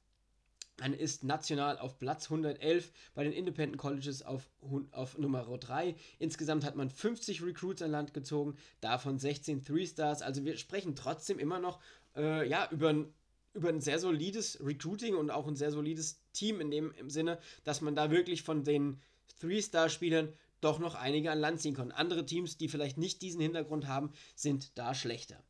man 0.79 0.93
ist 0.93 1.23
national 1.23 1.77
auf 1.79 1.97
Platz 1.97 2.25
111, 2.25 2.91
bei 3.15 3.23
den 3.23 3.33
Independent 3.33 3.77
Colleges 3.77 4.21
auf, 4.23 4.49
auf 4.91 5.17
Nummer 5.17 5.43
3. 5.43 5.95
Insgesamt 6.19 6.63
hat 6.63 6.75
man 6.75 6.89
50 6.89 7.43
Recruits 7.43 7.81
an 7.81 7.91
Land 7.91 8.13
gezogen, 8.13 8.55
davon 8.81 9.17
16 9.17 9.63
Three-Stars. 9.63 10.21
Also 10.21 10.45
wir 10.45 10.57
sprechen 10.57 10.95
trotzdem 10.95 11.39
immer 11.39 11.59
noch 11.59 11.79
äh, 12.15 12.47
ja, 12.47 12.69
über 12.71 12.89
ein 12.89 13.13
über 13.53 13.69
ein 13.69 13.81
sehr 13.81 13.97
solides 13.97 14.59
Recruiting 14.63 15.15
und 15.15 15.31
auch 15.31 15.47
ein 15.47 15.55
sehr 15.55 15.71
solides 15.71 16.21
Team 16.31 16.61
in 16.61 16.69
dem 16.69 16.91
im 16.91 17.09
Sinne, 17.09 17.39
dass 17.63 17.81
man 17.81 17.95
da 17.95 18.11
wirklich 18.11 18.43
von 18.43 18.63
den 18.63 19.01
Three-Star-Spielern 19.41 20.31
doch 20.61 20.77
noch 20.77 20.93
einige 20.93 21.31
an 21.31 21.39
Land 21.39 21.61
ziehen 21.61 21.75
kann. 21.75 21.91
Andere 21.91 22.25
Teams, 22.25 22.57
die 22.57 22.69
vielleicht 22.69 22.97
nicht 22.97 23.21
diesen 23.23 23.41
Hintergrund 23.41 23.87
haben, 23.87 24.11
sind 24.35 24.77
da 24.77 24.93
schlechter. 24.93 25.41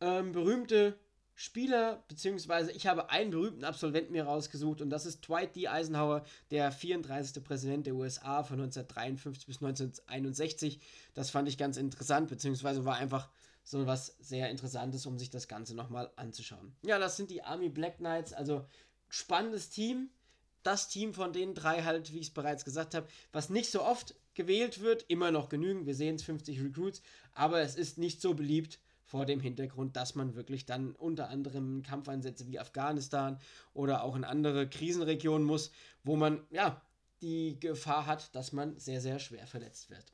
Ähm, 0.00 0.32
berühmte 0.32 0.98
Spieler, 1.34 2.04
beziehungsweise 2.08 2.72
ich 2.72 2.86
habe 2.86 3.10
einen 3.10 3.30
berühmten 3.30 3.64
Absolventen 3.64 4.12
mir 4.12 4.24
rausgesucht 4.24 4.80
und 4.80 4.90
das 4.90 5.06
ist 5.06 5.26
Dwight 5.26 5.56
D. 5.56 5.68
Eisenhower, 5.68 6.24
der 6.50 6.70
34. 6.70 7.42
Präsident 7.42 7.86
der 7.86 7.94
USA 7.94 8.42
von 8.42 8.60
1953 8.60 9.46
bis 9.46 9.56
1961. 9.56 10.80
Das 11.14 11.30
fand 11.30 11.48
ich 11.48 11.56
ganz 11.56 11.76
interessant, 11.78 12.28
beziehungsweise 12.28 12.84
war 12.84 12.96
einfach 12.96 13.28
so 13.64 13.86
was 13.86 14.16
sehr 14.18 14.50
Interessantes, 14.50 15.06
um 15.06 15.18
sich 15.18 15.30
das 15.30 15.48
Ganze 15.48 15.74
nochmal 15.74 16.10
anzuschauen. 16.16 16.74
Ja, 16.82 16.98
das 16.98 17.16
sind 17.16 17.30
die 17.30 17.42
Army 17.42 17.68
Black 17.68 17.98
Knights, 17.98 18.32
also 18.32 18.66
spannendes 19.08 19.70
Team. 19.70 20.10
Das 20.62 20.88
Team 20.88 21.12
von 21.12 21.32
den 21.32 21.54
drei 21.54 21.82
halt, 21.82 22.12
wie 22.12 22.18
ich 22.18 22.28
es 22.28 22.34
bereits 22.34 22.64
gesagt 22.64 22.94
habe, 22.94 23.08
was 23.32 23.50
nicht 23.50 23.70
so 23.70 23.82
oft 23.82 24.14
gewählt 24.34 24.80
wird, 24.80 25.04
immer 25.08 25.30
noch 25.30 25.48
genügend. 25.48 25.86
Wir 25.86 25.94
sehen 25.94 26.16
es 26.16 26.22
50 26.22 26.62
Recruits, 26.62 27.02
aber 27.34 27.60
es 27.60 27.74
ist 27.74 27.98
nicht 27.98 28.20
so 28.20 28.34
beliebt 28.34 28.78
vor 29.12 29.26
dem 29.26 29.40
Hintergrund, 29.40 29.94
dass 29.94 30.14
man 30.14 30.36
wirklich 30.36 30.64
dann 30.64 30.92
unter 30.92 31.28
anderem 31.28 31.82
Kampfeinsätze 31.82 32.46
wie 32.46 32.58
Afghanistan 32.58 33.38
oder 33.74 34.04
auch 34.04 34.16
in 34.16 34.24
andere 34.24 34.66
Krisenregionen 34.66 35.46
muss, 35.46 35.70
wo 36.02 36.16
man 36.16 36.40
ja 36.50 36.80
die 37.20 37.60
Gefahr 37.60 38.06
hat, 38.06 38.34
dass 38.34 38.52
man 38.52 38.78
sehr, 38.78 39.02
sehr 39.02 39.18
schwer 39.18 39.46
verletzt 39.46 39.90
wird. 39.90 40.06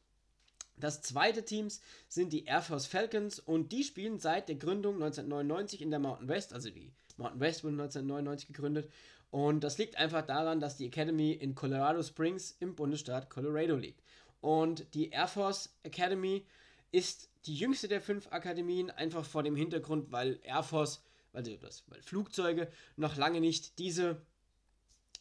Das 0.77 1.01
zweite 1.01 1.45
Teams 1.45 1.81
sind 2.09 2.33
die 2.33 2.47
Air 2.47 2.61
Force 2.61 2.87
Falcons 2.87 3.39
und 3.39 3.71
die 3.71 3.85
spielen 3.85 4.19
seit 4.19 4.49
der 4.49 4.57
Gründung 4.57 4.95
1999 4.95 5.81
in 5.81 5.91
der 5.91 6.01
Mountain 6.01 6.27
West, 6.27 6.53
also 6.53 6.69
die 6.69 6.91
Mountain 7.17 7.39
West 7.39 7.63
wurde 7.63 7.75
1999 7.75 8.49
gegründet 8.49 8.91
und 9.31 9.63
das 9.63 9.79
liegt 9.79 9.97
einfach 9.97 10.27
daran, 10.27 10.59
dass 10.59 10.77
die 10.77 10.87
Academy 10.87 11.31
in 11.31 11.55
Colorado 11.55 12.03
Springs 12.03 12.57
im 12.59 12.75
Bundesstaat 12.75 13.31
Colorado 13.31 13.77
liegt. 13.77 14.03
Und 14.41 14.93
die 14.95 15.11
Air 15.11 15.29
Force 15.29 15.73
Academy 15.85 16.45
ist 16.91 17.31
die 17.47 17.55
jüngste 17.55 17.89
der 17.89 18.01
fünf 18.01 18.31
Akademien, 18.33 18.91
einfach 18.91 19.25
vor 19.25 19.43
dem 19.43 19.57
Hintergrund, 19.57 20.11
weil 20.11 20.41
Air 20.43 20.63
Force, 20.63 21.03
weil, 21.33 21.43
das, 21.43 21.85
weil 21.89 22.03
Flugzeuge 22.03 22.69
noch 22.97 23.17
lange 23.17 23.41
nicht 23.41 23.79
diese 23.79 24.21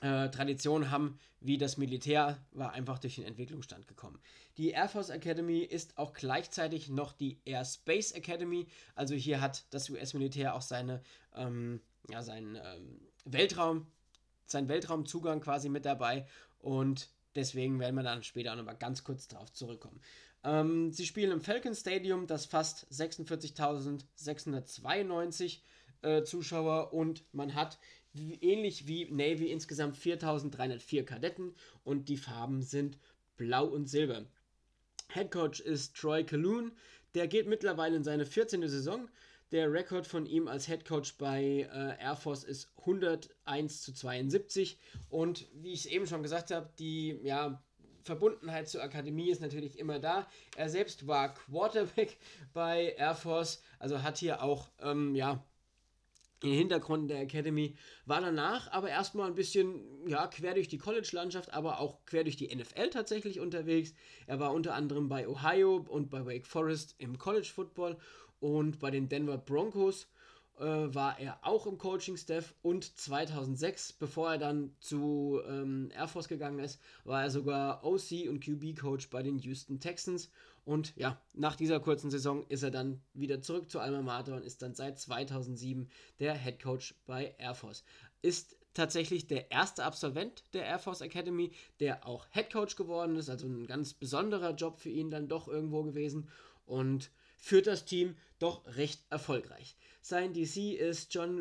äh, 0.01 0.29
Tradition 0.29 0.91
haben, 0.91 1.19
wie 1.39 1.57
das 1.57 1.77
Militär 1.77 2.37
war 2.51 2.71
einfach 2.73 2.99
durch 2.99 3.15
den 3.15 3.25
Entwicklungsstand 3.25 3.87
gekommen. 3.87 4.19
Die 4.57 4.69
Air 4.69 4.89
Force 4.89 5.09
Academy 5.09 5.59
ist 5.59 5.97
auch 5.97 6.13
gleichzeitig 6.13 6.89
noch 6.89 7.13
die 7.13 7.39
Air 7.45 7.65
Space 7.65 8.11
Academy, 8.11 8.67
also 8.95 9.15
hier 9.15 9.41
hat 9.41 9.65
das 9.71 9.89
US-Militär 9.89 10.55
auch 10.55 10.61
seine, 10.61 11.01
ähm, 11.35 11.81
ja, 12.09 12.21
seinen 12.21 12.55
ähm, 12.55 13.01
Weltraum 13.25 13.87
sein 14.47 14.67
Weltraumzugang 14.67 15.41
quasi 15.41 15.69
mit 15.69 15.85
dabei 15.85 16.25
und 16.59 17.09
deswegen 17.35 17.79
werden 17.79 17.95
wir 17.95 18.03
dann 18.03 18.23
später 18.23 18.53
auch 18.53 18.57
nochmal 18.57 18.77
ganz 18.77 19.03
kurz 19.03 19.27
darauf 19.27 19.51
zurückkommen. 19.53 20.01
Ähm, 20.47 20.91
sie 20.93 21.05
spielen 21.05 21.31
im 21.31 21.41
Falcon 21.41 21.75
Stadium, 21.75 22.25
das 22.25 22.45
fast 22.45 22.87
46.692 22.89 25.59
äh, 26.03 26.23
Zuschauer 26.23 26.93
und 26.93 27.25
man 27.33 27.53
hat 27.53 27.77
ähnlich 28.13 28.87
wie 28.87 29.11
Navy 29.11 29.51
insgesamt 29.51 29.97
4.304 29.97 31.03
Kadetten 31.03 31.53
und 31.83 32.07
die 32.07 32.15
Farben 32.15 32.61
sind 32.61 32.97
blau 33.35 33.65
und 33.65 33.87
silber. 33.87 34.23
Head 35.09 35.31
Coach 35.31 35.59
ist 35.59 35.97
Troy 35.97 36.23
Calhoun, 36.23 36.71
der 37.13 37.27
geht 37.27 37.47
mittlerweile 37.47 37.97
in 37.97 38.05
seine 38.05 38.25
14. 38.25 38.65
Saison. 38.69 39.09
Der 39.51 39.69
Rekord 39.71 40.07
von 40.07 40.25
ihm 40.25 40.49
als 40.49 40.67
Head 40.67 40.85
Coach 40.85 41.17
bei 41.17 41.69
äh, 41.73 41.95
Air 42.01 42.17
Force 42.17 42.43
ist 42.43 42.69
101 42.79 43.81
zu 43.81 43.93
72 43.93 44.77
und 45.09 45.47
wie 45.53 45.71
ich 45.71 45.85
es 45.85 45.85
eben 45.85 46.05
schon 46.05 46.21
gesagt 46.21 46.51
habe, 46.51 46.69
die 46.79 47.17
ja, 47.23 47.63
Verbundenheit 48.07 48.67
zur 48.67 48.81
Akademie 48.81 49.29
ist 49.29 49.41
natürlich 49.41 49.77
immer 49.77 49.99
da. 49.99 50.27
Er 50.55 50.69
selbst 50.69 51.05
war 51.05 51.33
Quarterback 51.33 52.17
bei 52.53 52.95
Air 52.97 53.15
Force, 53.15 53.61
also 53.77 54.01
hat 54.01 54.17
hier 54.17 54.41
auch 54.41 54.69
ähm, 54.81 55.13
ja, 55.13 55.43
den 56.41 56.53
Hintergrund 56.53 57.09
der 57.09 57.21
Academy, 57.21 57.75
war 58.05 58.21
danach 58.21 58.71
aber 58.71 58.89
erstmal 58.89 59.27
ein 59.27 59.35
bisschen 59.35 60.07
ja, 60.07 60.27
quer 60.27 60.53
durch 60.53 60.67
die 60.67 60.77
College-Landschaft, 60.77 61.53
aber 61.53 61.79
auch 61.79 62.05
quer 62.05 62.23
durch 62.23 62.37
die 62.37 62.55
NFL 62.55 62.89
tatsächlich 62.89 63.39
unterwegs. 63.39 63.93
Er 64.25 64.39
war 64.39 64.53
unter 64.53 64.73
anderem 64.73 65.09
bei 65.09 65.27
Ohio 65.27 65.85
und 65.87 66.09
bei 66.09 66.25
Wake 66.25 66.47
Forest 66.47 66.95
im 66.99 67.17
College 67.17 67.49
Football 67.53 67.97
und 68.39 68.79
bei 68.79 68.91
den 68.91 69.09
Denver 69.09 69.37
Broncos 69.37 70.07
äh, 70.59 70.93
war 70.93 71.19
er 71.19 71.39
auch 71.43 71.67
im 71.67 71.77
Coaching-Staff 71.77 72.53
und 72.61 72.97
2006, 72.97 73.93
bevor 73.93 74.31
er 74.31 74.37
dann 74.37 74.71
zu 74.79 75.39
ähm, 75.47 75.89
Air 75.95 76.07
Force 76.07 76.27
gegangen 76.27 76.59
ist, 76.59 76.79
war 77.03 77.23
er 77.23 77.31
sogar 77.31 77.83
OC 77.85 78.27
und 78.29 78.43
QB-Coach 78.43 79.09
bei 79.09 79.23
den 79.23 79.39
Houston 79.39 79.79
Texans. 79.79 80.29
Und 80.65 80.93
ja, 80.97 81.21
nach 81.33 81.55
dieser 81.55 81.79
kurzen 81.79 82.11
Saison 82.11 82.45
ist 82.49 82.63
er 82.63 82.71
dann 82.71 83.01
wieder 83.13 83.41
zurück 83.41 83.69
zu 83.69 83.79
Alma 83.79 84.01
Mater 84.01 84.35
und 84.35 84.43
ist 84.43 84.61
dann 84.61 84.75
seit 84.75 84.99
2007 84.99 85.89
der 86.19 86.35
Head 86.35 86.61
Coach 86.61 86.93
bei 87.05 87.35
Air 87.37 87.55
Force. 87.55 87.83
Ist 88.21 88.57
tatsächlich 88.73 89.27
der 89.27 89.49
erste 89.49 89.85
Absolvent 89.85 90.43
der 90.53 90.65
Air 90.65 90.79
Force 90.79 91.01
Academy, 91.01 91.51
der 91.79 92.05
auch 92.05 92.27
Head 92.31 92.51
Coach 92.51 92.75
geworden 92.75 93.15
ist, 93.15 93.29
also 93.29 93.47
ein 93.47 93.65
ganz 93.65 93.93
besonderer 93.93 94.55
Job 94.55 94.77
für 94.77 94.89
ihn 94.89 95.09
dann 95.09 95.27
doch 95.27 95.47
irgendwo 95.47 95.83
gewesen 95.83 96.27
und 96.65 97.11
führt 97.37 97.67
das 97.67 97.85
Team 97.85 98.15
doch 98.39 98.65
recht 98.75 99.01
erfolgreich. 99.09 99.75
Sein 100.01 100.33
DC 100.33 100.73
ist 100.73 101.13
John 101.13 101.39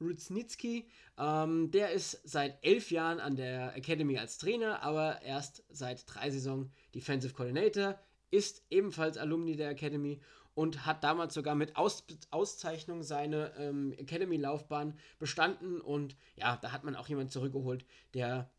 Rudznitsky. 0.00 0.88
Ähm, 1.18 1.70
der 1.70 1.90
ist 1.90 2.20
seit 2.24 2.64
elf 2.64 2.90
Jahren 2.90 3.20
an 3.20 3.36
der 3.36 3.76
Academy 3.76 4.18
als 4.18 4.38
Trainer, 4.38 4.82
aber 4.82 5.22
erst 5.22 5.64
seit 5.68 6.04
drei 6.06 6.30
Saisons 6.30 6.70
Defensive 6.94 7.34
Coordinator, 7.34 7.98
ist 8.30 8.62
ebenfalls 8.70 9.16
Alumni 9.16 9.56
der 9.56 9.70
Academy 9.70 10.20
und 10.54 10.86
hat 10.86 11.04
damals 11.04 11.34
sogar 11.34 11.54
mit 11.54 11.76
Aus 11.76 12.04
Auszeichnung 12.30 13.02
seine 13.02 13.52
ähm, 13.58 13.92
Academy-Laufbahn 13.96 14.98
bestanden. 15.18 15.80
Und 15.80 16.16
ja, 16.34 16.56
da 16.56 16.72
hat 16.72 16.84
man 16.84 16.96
auch 16.96 17.08
jemanden 17.08 17.30
zurückgeholt, 17.30 17.84
der 18.14 18.50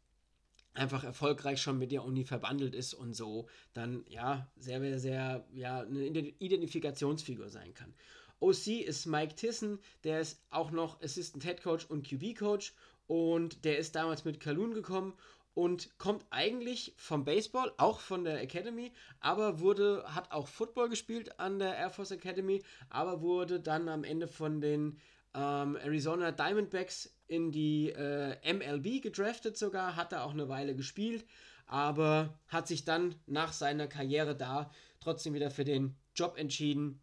einfach 0.73 1.03
erfolgreich 1.03 1.61
schon 1.61 1.77
mit 1.77 1.91
der 1.91 2.03
Uni 2.03 2.23
verbandelt 2.23 2.75
ist 2.75 2.93
und 2.93 3.13
so 3.13 3.47
dann 3.73 4.05
ja 4.07 4.49
sehr, 4.57 4.79
sehr, 4.79 4.99
sehr 4.99 5.45
ja, 5.53 5.81
eine 5.81 6.01
Identifikationsfigur 6.39 7.49
sein 7.49 7.73
kann. 7.73 7.93
OC 8.39 8.67
ist 8.85 9.05
Mike 9.05 9.35
Tissen, 9.35 9.79
der 10.03 10.21
ist 10.21 10.41
auch 10.49 10.71
noch 10.71 11.01
Assistant 11.01 11.43
Head 11.43 11.61
Coach 11.61 11.85
und 11.85 12.07
QB 12.07 12.37
Coach 12.37 12.73
und 13.07 13.65
der 13.65 13.77
ist 13.77 13.95
damals 13.95 14.23
mit 14.23 14.39
Kalun 14.39 14.73
gekommen 14.73 15.13
und 15.53 15.97
kommt 15.97 16.25
eigentlich 16.29 16.93
vom 16.95 17.25
Baseball, 17.25 17.73
auch 17.77 17.99
von 17.99 18.23
der 18.23 18.41
Academy, 18.41 18.93
aber 19.19 19.59
wurde, 19.59 20.03
hat 20.15 20.31
auch 20.31 20.47
Football 20.47 20.87
gespielt 20.87 21.37
an 21.39 21.59
der 21.59 21.75
Air 21.75 21.89
Force 21.89 22.11
Academy, 22.11 22.63
aber 22.89 23.21
wurde 23.21 23.59
dann 23.59 23.89
am 23.89 24.05
Ende 24.05 24.27
von 24.27 24.61
den 24.61 24.99
ähm, 25.33 25.75
Arizona 25.75 26.31
Diamondbacks 26.31 27.13
in 27.29 27.51
die 27.51 27.89
äh, 27.89 28.35
MLB 28.53 29.01
gedraftet 29.01 29.57
sogar, 29.57 29.95
hat 29.95 30.11
da 30.11 30.23
auch 30.23 30.31
eine 30.31 30.49
Weile 30.49 30.75
gespielt, 30.75 31.25
aber 31.67 32.37
hat 32.47 32.67
sich 32.67 32.83
dann 32.83 33.15
nach 33.27 33.53
seiner 33.53 33.87
Karriere 33.87 34.35
da 34.35 34.71
trotzdem 34.99 35.33
wieder 35.33 35.51
für 35.51 35.63
den 35.63 35.95
Job 36.15 36.37
entschieden, 36.37 36.99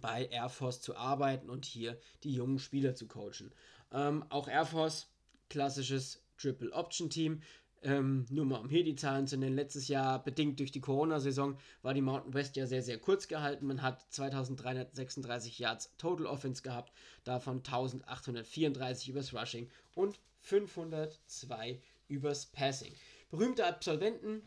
bei 0.00 0.26
Air 0.26 0.48
Force 0.48 0.80
zu 0.80 0.96
arbeiten 0.96 1.48
und 1.50 1.64
hier 1.64 1.98
die 2.24 2.32
jungen 2.32 2.58
Spieler 2.58 2.94
zu 2.94 3.06
coachen. 3.06 3.52
Ähm, 3.92 4.24
auch 4.30 4.48
Air 4.48 4.66
Force, 4.66 5.08
klassisches 5.48 6.22
Triple 6.36 6.72
Option 6.72 7.10
Team. 7.10 7.42
Ähm, 7.84 8.24
nur 8.30 8.46
mal 8.46 8.60
um 8.60 8.70
hier 8.70 8.82
die 8.82 8.96
Zahlen 8.96 9.26
zu 9.26 9.36
nennen. 9.36 9.54
Letztes 9.54 9.88
Jahr, 9.88 10.24
bedingt 10.24 10.58
durch 10.58 10.72
die 10.72 10.80
Corona-Saison, 10.80 11.58
war 11.82 11.92
die 11.92 12.00
Mountain 12.00 12.32
West 12.32 12.56
ja 12.56 12.66
sehr, 12.66 12.82
sehr 12.82 12.98
kurz 12.98 13.28
gehalten. 13.28 13.66
Man 13.66 13.82
hat 13.82 14.10
2336 14.10 15.58
Yards 15.58 15.90
Total 15.98 16.24
Offense 16.24 16.62
gehabt, 16.62 16.94
davon 17.24 17.58
1834 17.58 19.10
übers 19.10 19.34
Rushing 19.34 19.68
und 19.94 20.18
502 20.40 21.78
übers 22.08 22.46
Passing. 22.46 22.94
Berühmte 23.30 23.66
Absolventen 23.66 24.40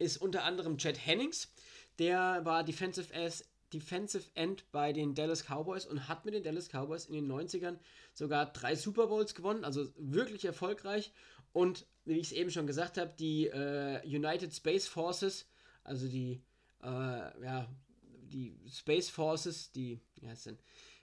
ist 0.00 0.16
unter 0.16 0.42
anderem 0.42 0.76
Chad 0.76 0.98
Hennings. 1.06 1.52
Der 2.00 2.44
war 2.44 2.64
Defensive 2.64 3.14
Ass 3.14 3.44
Defensive 3.72 4.30
End 4.34 4.70
bei 4.70 4.92
den 4.92 5.14
Dallas 5.14 5.44
Cowboys 5.44 5.84
und 5.84 6.08
hat 6.08 6.24
mit 6.24 6.34
den 6.34 6.44
Dallas 6.44 6.68
Cowboys 6.68 7.06
in 7.06 7.14
den 7.14 7.30
90ern 7.30 7.78
sogar 8.12 8.46
drei 8.46 8.76
Super 8.76 9.08
Bowls 9.08 9.34
gewonnen, 9.34 9.64
also 9.64 9.88
wirklich 9.96 10.44
erfolgreich 10.44 11.12
und 11.54 11.86
wie 12.04 12.18
ich 12.18 12.26
es 12.26 12.32
eben 12.32 12.50
schon 12.50 12.66
gesagt 12.66 12.98
habe, 12.98 13.14
die 13.18 13.46
äh, 13.46 14.04
United 14.04 14.52
Space 14.52 14.86
Forces, 14.86 15.46
also 15.84 16.06
die, 16.06 16.42
äh, 16.82 16.86
ja, 16.86 17.68
die 18.02 18.58
Space 18.68 19.08
Forces, 19.08 19.72
die, 19.72 20.00
wie 20.16 20.28
heißt 20.28 20.46
denn, 20.46 20.58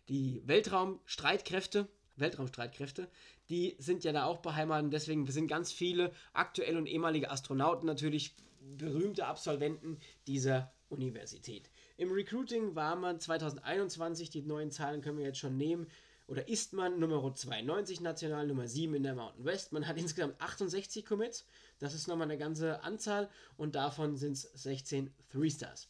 die 0.10 0.44
Weltraumstreitkräfte, 0.46 1.88
Weltraumstreitkräfte, 2.18 3.10
die 3.50 3.76
sind 3.80 4.04
ja 4.04 4.12
da 4.12 4.26
auch 4.26 4.42
beheimatet. 4.42 4.94
Deswegen 4.94 5.26
sind 5.26 5.48
ganz 5.48 5.72
viele 5.72 6.12
aktuelle 6.34 6.78
und 6.78 6.86
ehemalige 6.86 7.32
Astronauten 7.32 7.88
natürlich 7.88 8.36
berühmte 8.60 9.26
Absolventen 9.26 10.00
dieser 10.28 10.74
Universität. 10.90 11.72
Im 11.96 12.12
Recruiting 12.12 12.76
war 12.76 12.98
man 12.98 13.20
2021, 13.20 14.30
die 14.30 14.42
neuen 14.42 14.70
Zahlen 14.70 15.02
können 15.02 15.18
wir 15.18 15.26
jetzt 15.26 15.40
schon 15.40 15.58
nehmen, 15.58 15.88
oder 16.28 16.48
ist 16.48 16.74
man 16.74 17.00
Nummer 17.00 17.34
92 17.34 18.02
national, 18.02 18.48
Nummer 18.48 18.68
7 18.68 18.94
in 18.96 19.04
der 19.04 19.16
Mountain 19.16 19.44
West. 19.46 19.74
Man 19.74 19.88
hat 19.88 19.98
insgesamt 19.98 20.40
68 20.40 21.06
Commits, 21.06 21.46
das 21.80 21.94
ist 21.94 22.08
nochmal 22.08 22.30
eine 22.30 22.38
ganze 22.38 22.84
Anzahl 22.84 23.30
und 23.58 23.76
davon 23.76 24.16
sind 24.16 24.34
es 24.34 24.44
16 24.54 25.14
Three-Stars. 25.32 25.90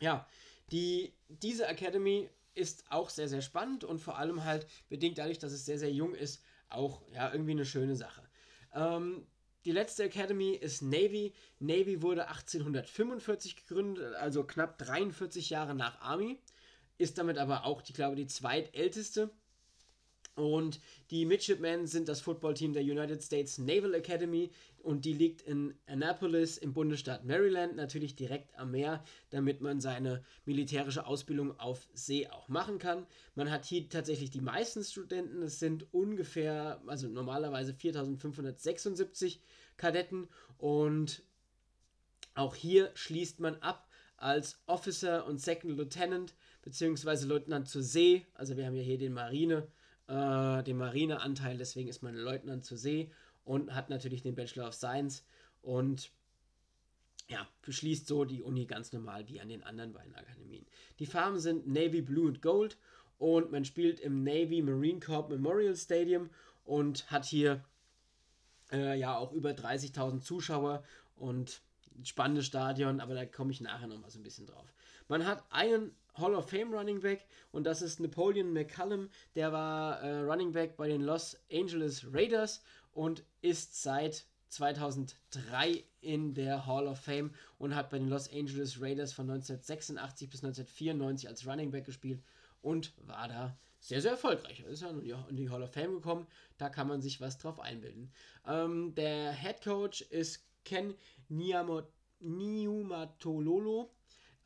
Ja, 0.00 0.28
die, 0.72 1.14
diese 1.28 1.66
Academy 1.66 2.28
ist 2.54 2.84
auch 2.90 3.10
sehr, 3.10 3.28
sehr 3.28 3.42
spannend 3.42 3.84
und 3.84 4.00
vor 4.00 4.18
allem 4.18 4.44
halt 4.44 4.66
bedingt 4.88 5.18
dadurch, 5.18 5.38
dass 5.38 5.52
es 5.52 5.64
sehr, 5.64 5.78
sehr 5.78 5.92
jung 5.92 6.14
ist, 6.14 6.42
auch 6.68 7.02
ja, 7.12 7.30
irgendwie 7.32 7.52
eine 7.52 7.66
schöne 7.66 7.96
Sache. 7.96 8.22
Ähm, 8.74 9.26
die 9.64 9.72
letzte 9.72 10.04
Academy 10.04 10.52
ist 10.52 10.82
Navy. 10.82 11.34
Navy 11.58 12.00
wurde 12.00 12.28
1845 12.28 13.56
gegründet, 13.56 14.14
also 14.14 14.44
knapp 14.44 14.78
43 14.78 15.50
Jahre 15.50 15.74
nach 15.74 16.00
Army. 16.00 16.38
Ist 16.98 17.18
damit 17.18 17.38
aber 17.38 17.64
auch, 17.64 17.82
ich 17.86 17.94
glaube, 17.94 18.16
die 18.16 18.26
zweitälteste. 18.26 19.30
Und 20.36 20.80
die 21.10 21.24
Midshipmen 21.24 21.86
sind 21.86 22.08
das 22.08 22.20
Footballteam 22.20 22.74
der 22.74 22.82
United 22.82 23.22
States 23.22 23.56
Naval 23.56 23.94
Academy. 23.94 24.50
Und 24.82 25.06
die 25.06 25.14
liegt 25.14 25.40
in 25.42 25.74
Annapolis 25.86 26.58
im 26.58 26.74
Bundesstaat 26.74 27.24
Maryland, 27.24 27.74
natürlich 27.74 28.16
direkt 28.16 28.56
am 28.58 28.70
Meer, 28.70 29.02
damit 29.30 29.62
man 29.62 29.80
seine 29.80 30.22
militärische 30.44 31.06
Ausbildung 31.06 31.58
auf 31.58 31.88
See 31.94 32.28
auch 32.28 32.48
machen 32.48 32.78
kann. 32.78 33.06
Man 33.34 33.50
hat 33.50 33.64
hier 33.64 33.88
tatsächlich 33.88 34.30
die 34.30 34.42
meisten 34.42 34.84
Studenten, 34.84 35.42
es 35.42 35.58
sind 35.58 35.92
ungefähr, 35.92 36.82
also 36.86 37.08
normalerweise 37.08 37.72
4576 37.72 39.40
Kadetten. 39.78 40.28
Und 40.58 41.22
auch 42.34 42.54
hier 42.54 42.90
schließt 42.94 43.40
man 43.40 43.56
ab 43.56 43.88
als 44.18 44.60
Officer 44.66 45.26
und 45.26 45.40
Second 45.40 45.78
Lieutenant 45.78 46.34
beziehungsweise 46.66 47.28
Leutnant 47.28 47.68
zur 47.68 47.84
See, 47.84 48.26
also 48.34 48.56
wir 48.56 48.66
haben 48.66 48.74
ja 48.74 48.82
hier 48.82 48.98
den 48.98 49.12
Marine 49.12 49.68
äh, 50.08 50.64
den 50.64 50.78
Marineanteil, 50.78 51.56
deswegen 51.58 51.88
ist 51.88 52.02
man 52.02 52.16
Leutnant 52.16 52.64
zur 52.64 52.76
See 52.76 53.08
und 53.44 53.72
hat 53.72 53.88
natürlich 53.88 54.22
den 54.22 54.34
Bachelor 54.34 54.66
of 54.66 54.74
Science 54.74 55.24
und 55.62 56.10
ja, 57.28 57.46
beschließt 57.62 58.08
so 58.08 58.24
die 58.24 58.42
Uni 58.42 58.66
ganz 58.66 58.92
normal 58.92 59.28
wie 59.28 59.40
an 59.40 59.48
den 59.48 59.62
anderen 59.62 59.92
beiden 59.92 60.16
Akademien. 60.16 60.66
Die 60.98 61.06
Farben 61.06 61.38
sind 61.38 61.68
Navy 61.68 62.02
Blue 62.02 62.26
und 62.26 62.42
Gold 62.42 62.76
und 63.18 63.52
man 63.52 63.64
spielt 63.64 64.00
im 64.00 64.24
Navy 64.24 64.60
Marine 64.60 64.98
Corps 64.98 65.28
Memorial 65.28 65.76
Stadium 65.76 66.30
und 66.64 67.08
hat 67.12 67.26
hier 67.26 67.64
äh, 68.72 68.98
ja 68.98 69.16
auch 69.16 69.32
über 69.32 69.50
30.000 69.50 70.20
Zuschauer 70.20 70.82
und 71.14 71.62
spannendes 72.02 72.46
Stadion, 72.46 72.98
aber 72.98 73.14
da 73.14 73.24
komme 73.24 73.52
ich 73.52 73.60
nachher 73.60 73.86
noch 73.86 74.00
mal 74.00 74.10
so 74.10 74.18
ein 74.18 74.24
bisschen 74.24 74.46
drauf. 74.46 74.72
Man 75.08 75.26
hat 75.26 75.44
einen 75.50 75.94
Hall 76.14 76.34
of 76.34 76.48
Fame 76.48 76.72
Running 76.72 77.00
Back 77.00 77.26
und 77.52 77.64
das 77.64 77.82
ist 77.82 78.00
Napoleon 78.00 78.52
McCallum. 78.52 79.10
Der 79.34 79.52
war 79.52 80.00
äh, 80.00 80.20
Running 80.20 80.52
Back 80.52 80.76
bei 80.76 80.88
den 80.88 81.02
Los 81.02 81.36
Angeles 81.52 82.06
Raiders 82.12 82.62
und 82.92 83.24
ist 83.42 83.82
seit 83.82 84.24
2003 84.48 85.84
in 86.00 86.34
der 86.34 86.66
Hall 86.66 86.86
of 86.86 86.98
Fame 86.98 87.32
und 87.58 87.74
hat 87.74 87.90
bei 87.90 87.98
den 87.98 88.08
Los 88.08 88.32
Angeles 88.32 88.80
Raiders 88.80 89.12
von 89.12 89.28
1986 89.30 90.30
bis 90.30 90.42
1994 90.42 91.28
als 91.28 91.46
Running 91.46 91.70
Back 91.70 91.84
gespielt 91.84 92.22
und 92.62 92.92
war 93.06 93.28
da 93.28 93.56
sehr, 93.80 94.00
sehr 94.00 94.12
erfolgreich. 94.12 94.62
Er 94.64 94.70
ist 94.70 94.82
ja 94.82 94.90
in 95.28 95.36
die 95.36 95.50
Hall 95.50 95.62
of 95.62 95.72
Fame 95.72 95.94
gekommen, 95.94 96.26
da 96.58 96.68
kann 96.68 96.88
man 96.88 97.02
sich 97.02 97.20
was 97.20 97.38
drauf 97.38 97.60
einbilden. 97.60 98.10
Ähm, 98.46 98.94
der 98.94 99.32
Head 99.32 99.62
Coach 99.62 100.02
ist 100.02 100.44
Ken 100.64 100.94
Niumatololo. 101.28 101.90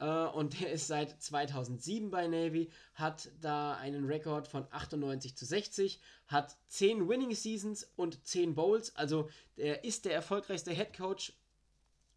Äh, 0.00 0.26
und 0.26 0.60
der 0.60 0.72
ist 0.72 0.88
seit 0.88 1.22
2007 1.22 2.10
bei 2.10 2.26
Navy, 2.26 2.70
hat 2.94 3.30
da 3.40 3.74
einen 3.76 4.06
Rekord 4.06 4.48
von 4.48 4.66
98 4.70 5.36
zu 5.36 5.44
60, 5.44 6.00
hat 6.26 6.56
10 6.68 7.08
Winning 7.08 7.34
Seasons 7.34 7.88
und 7.96 8.26
10 8.26 8.54
Bowls. 8.54 8.96
Also 8.96 9.28
er 9.56 9.84
ist 9.84 10.06
der 10.06 10.14
erfolgreichste 10.14 10.72
Head 10.72 10.96
Coach 10.96 11.34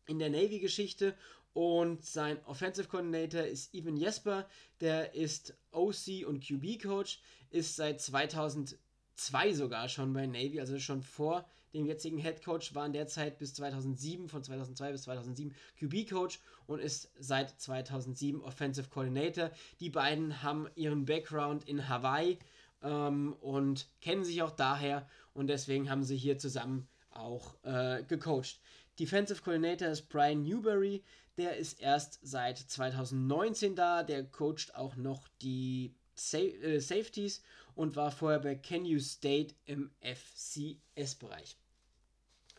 in 0.07 0.19
der 0.19 0.29
Navy-Geschichte 0.29 1.15
und 1.53 2.03
sein 2.03 2.43
Offensive 2.45 2.87
Coordinator 2.87 3.43
ist 3.43 3.73
Evan 3.75 3.95
Jesper, 3.95 4.47
der 4.81 5.13
ist 5.13 5.55
OC 5.71 6.25
und 6.25 6.43
QB 6.45 6.81
Coach, 6.81 7.21
ist 7.51 7.75
seit 7.75 8.01
2002 8.01 9.53
sogar 9.53 9.87
schon 9.87 10.13
bei 10.13 10.25
Navy, 10.25 10.59
also 10.59 10.79
schon 10.79 11.03
vor 11.03 11.45
dem 11.73 11.85
jetzigen 11.85 12.17
Head 12.17 12.43
Coach, 12.43 12.75
war 12.75 12.85
in 12.85 12.93
der 12.93 13.07
Zeit 13.07 13.37
bis 13.39 13.53
2007, 13.55 14.29
von 14.29 14.43
2002 14.43 14.91
bis 14.91 15.03
2007 15.03 15.55
QB 15.79 16.09
Coach 16.09 16.39
und 16.67 16.79
ist 16.79 17.11
seit 17.19 17.59
2007 17.59 18.41
Offensive 18.41 18.89
Coordinator. 18.89 19.51
Die 19.79 19.89
beiden 19.89 20.43
haben 20.43 20.67
ihren 20.75 21.05
Background 21.05 21.67
in 21.67 21.89
Hawaii 21.89 22.37
ähm, 22.81 23.33
und 23.41 23.87
kennen 24.01 24.23
sich 24.23 24.41
auch 24.41 24.51
daher 24.51 25.07
und 25.33 25.47
deswegen 25.47 25.89
haben 25.89 26.03
sie 26.03 26.17
hier 26.17 26.37
zusammen 26.37 26.87
auch 27.11 27.55
äh, 27.63 28.03
gecoacht. 28.03 28.59
Defensive 28.99 29.41
Coordinator 29.41 29.87
ist 29.87 30.09
Brian 30.09 30.43
Newberry, 30.43 31.03
der 31.37 31.57
ist 31.57 31.79
erst 31.79 32.19
seit 32.21 32.57
2019 32.57 33.75
da, 33.75 34.03
der 34.03 34.23
coacht 34.23 34.75
auch 34.75 34.95
noch 34.95 35.27
die 35.41 35.95
äh, 36.33 36.79
Safeties 36.79 37.41
und 37.75 37.95
war 37.95 38.11
vorher 38.11 38.39
bei 38.39 38.55
Can 38.55 38.99
State 38.99 39.55
im 39.65 39.89
FCS-Bereich. 40.01 41.57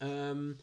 Ähm, 0.01 0.59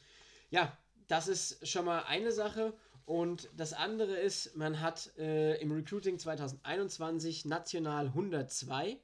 ja, 0.50 0.78
das 1.08 1.28
ist 1.28 1.68
schon 1.68 1.86
mal 1.86 2.04
eine 2.04 2.32
Sache. 2.32 2.74
Und 3.06 3.50
das 3.58 3.74
andere 3.74 4.16
ist, 4.16 4.56
man 4.56 4.80
hat 4.80 5.12
äh, 5.18 5.60
im 5.60 5.72
Recruiting 5.72 6.20
2021 6.20 7.46
national 7.46 8.08
102 8.08 8.98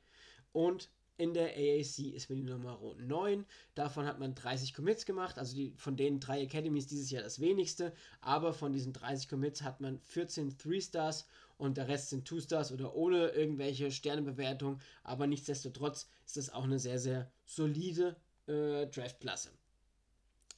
und 0.53 0.89
in 1.17 1.33
der 1.33 1.49
AAC 1.55 2.13
ist 2.13 2.29
man 2.29 2.37
die 2.37 2.43
Nummer 2.43 2.79
9. 2.99 3.45
Davon 3.73 4.05
hat 4.05 4.19
man 4.19 4.35
30 4.35 4.73
Commits 4.73 5.05
gemacht, 5.05 5.39
also 5.39 5.55
die, 5.55 5.73
von 5.75 5.97
den 5.97 6.19
drei 6.19 6.43
Academies 6.43 6.85
dieses 6.85 7.09
Jahr 7.09 7.23
das 7.23 7.39
wenigste. 7.39 7.91
Aber 8.21 8.53
von 8.53 8.71
diesen 8.71 8.93
30 8.93 9.27
Commits 9.27 9.63
hat 9.63 9.81
man 9.81 9.99
14 9.99 10.57
3-Stars 10.57 11.27
und 11.57 11.77
der 11.77 11.87
Rest 11.87 12.11
sind 12.11 12.29
2-Stars 12.29 12.71
oder 12.71 12.95
ohne 12.95 13.29
irgendwelche 13.29 13.91
Sternebewertung. 13.91 14.79
Aber 15.03 15.25
nichtsdestotrotz 15.25 16.07
ist 16.25 16.37
das 16.37 16.53
auch 16.53 16.65
eine 16.65 16.77
sehr, 16.77 16.99
sehr 16.99 17.31
solide 17.45 18.15
äh, 18.45 18.85
Draftklasse. 18.85 19.49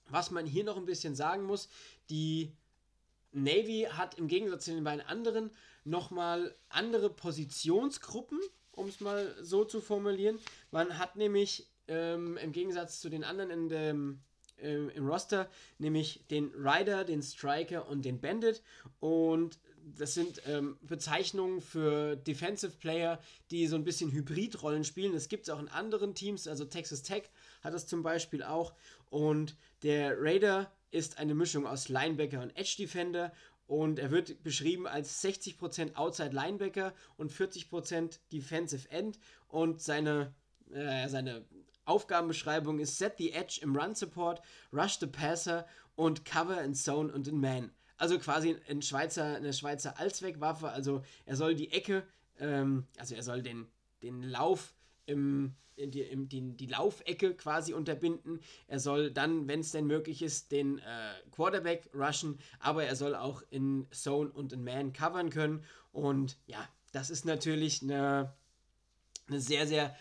Was 0.10 0.32
man 0.32 0.46
hier 0.46 0.64
noch 0.64 0.78
ein 0.78 0.86
bisschen 0.86 1.16
sagen 1.16 1.44
muss, 1.44 1.70
die 2.10 2.52
Navy 3.32 3.88
hat 3.90 4.18
im 4.18 4.28
Gegensatz 4.28 4.66
zu 4.66 4.74
den 4.74 4.84
beiden 4.84 5.06
anderen 5.06 5.52
nochmal 5.84 6.56
andere 6.70 7.10
Positionsgruppen, 7.10 8.40
um 8.72 8.88
es 8.88 9.00
mal 9.00 9.36
so 9.42 9.66
zu 9.66 9.82
formulieren. 9.82 10.40
Man 10.72 10.98
hat 10.98 11.16
nämlich 11.16 11.68
ähm, 11.88 12.38
im 12.38 12.52
Gegensatz 12.52 13.00
zu 13.00 13.10
den 13.10 13.24
anderen 13.24 13.52
in 13.52 13.70
dem, 13.70 14.20
äh, 14.62 14.74
im 14.74 15.08
Roster 15.08 15.50
nämlich 15.78 16.22
den 16.30 16.52
Rider, 16.56 17.04
den 17.04 17.22
Striker 17.22 17.88
und 17.88 18.06
den 18.06 18.20
Bandit. 18.20 18.62
Und 19.00 19.60
das 19.98 20.14
sind 20.14 20.42
ähm, 20.46 20.78
Bezeichnungen 20.82 21.62
für 21.62 22.16
Defensive 22.16 22.74
Player, 22.80 23.20
die 23.52 23.68
so 23.68 23.76
ein 23.76 23.84
bisschen 23.84 24.12
Hybridrollen 24.12 24.84
spielen. 24.84 25.14
Das 25.14 25.30
gibt 25.30 25.44
es 25.44 25.50
auch 25.50 25.60
in 25.60 25.68
anderen 25.68 26.14
Teams, 26.14 26.48
also 26.48 26.66
Texas 26.66 27.02
Tech 27.02 27.24
hat 27.62 27.74
das 27.74 27.88
zum 27.88 28.04
Beispiel 28.04 28.44
auch. 28.44 28.74
Und 29.10 29.56
der 29.84 30.22
Raider 30.22 30.72
ist 30.92 31.20
eine 31.20 31.36
Mischung 31.36 31.66
aus 31.66 31.90
Linebacker 31.90 32.42
und 32.42 32.56
Edge 32.58 32.76
Defender 32.78 33.32
und 33.68 34.00
er 34.00 34.10
wird 34.10 34.42
beschrieben 34.44 34.88
als 34.88 35.24
60% 35.24 35.96
Outside 35.96 36.32
Linebacker 36.32 36.94
und 37.18 37.32
40% 37.32 38.20
Defensive 38.32 38.90
End 38.90 39.20
und 39.48 39.82
seine, 39.82 40.34
äh, 40.74 41.08
seine 41.08 41.46
Aufgabenbeschreibung 41.86 42.80
ist 42.80 42.98
Set 42.98 43.16
the 43.18 43.32
Edge 43.32 43.60
im 43.62 43.76
Run 43.76 43.94
Support, 43.94 44.42
Rush 44.74 45.00
the 45.00 45.08
Passer 45.08 45.68
und 45.96 46.26
Cover 46.26 46.62
in 46.64 46.74
Zone 46.74 47.14
und 47.14 47.28
in 47.28 47.40
Man. 47.40 47.72
Also 47.98 48.18
quasi 48.18 48.58
ein 48.70 48.82
Schweizer, 48.82 49.36
eine 49.36 49.54
Schweizer 49.54 50.00
Allzweckwaffe, 50.00 50.70
also 50.70 51.04
er 51.26 51.36
soll 51.36 51.54
die 51.54 51.72
Ecke, 51.72 52.08
ähm, 52.40 52.88
also 52.98 53.14
er 53.14 53.24
soll 53.24 53.44
den, 53.44 53.68
den 54.02 54.24
Lauf 54.24 54.74
im, 55.10 55.56
die, 55.78 56.02
im, 56.02 56.30
die, 56.30 56.56
die 56.56 56.66
Laufecke 56.68 57.34
quasi 57.36 57.74
unterbinden. 57.74 58.40
Er 58.68 58.80
soll 58.80 59.12
dann, 59.12 59.48
wenn 59.48 59.62
es 59.62 59.72
denn 59.72 59.88
möglich 59.88 60.22
ist, 60.22 60.52
den 60.52 60.80
äh, 60.80 61.14
Quarterback 61.32 61.90
rushen, 61.94 62.40
aber 62.60 62.84
er 62.86 62.96
soll 62.96 63.16
auch 63.16 63.44
in 63.50 63.88
Zone 63.92 64.30
und 64.30 64.54
in 64.54 64.64
Man 64.64 64.94
covern 64.94 65.30
können. 65.30 65.64
Und 65.92 66.38
ja, 66.46 66.68
das 66.92 67.10
ist 67.10 67.26
natürlich 67.26 67.82
eine, 67.82 68.34
eine 69.28 69.40
sehr, 69.40 69.68
sehr 69.68 69.96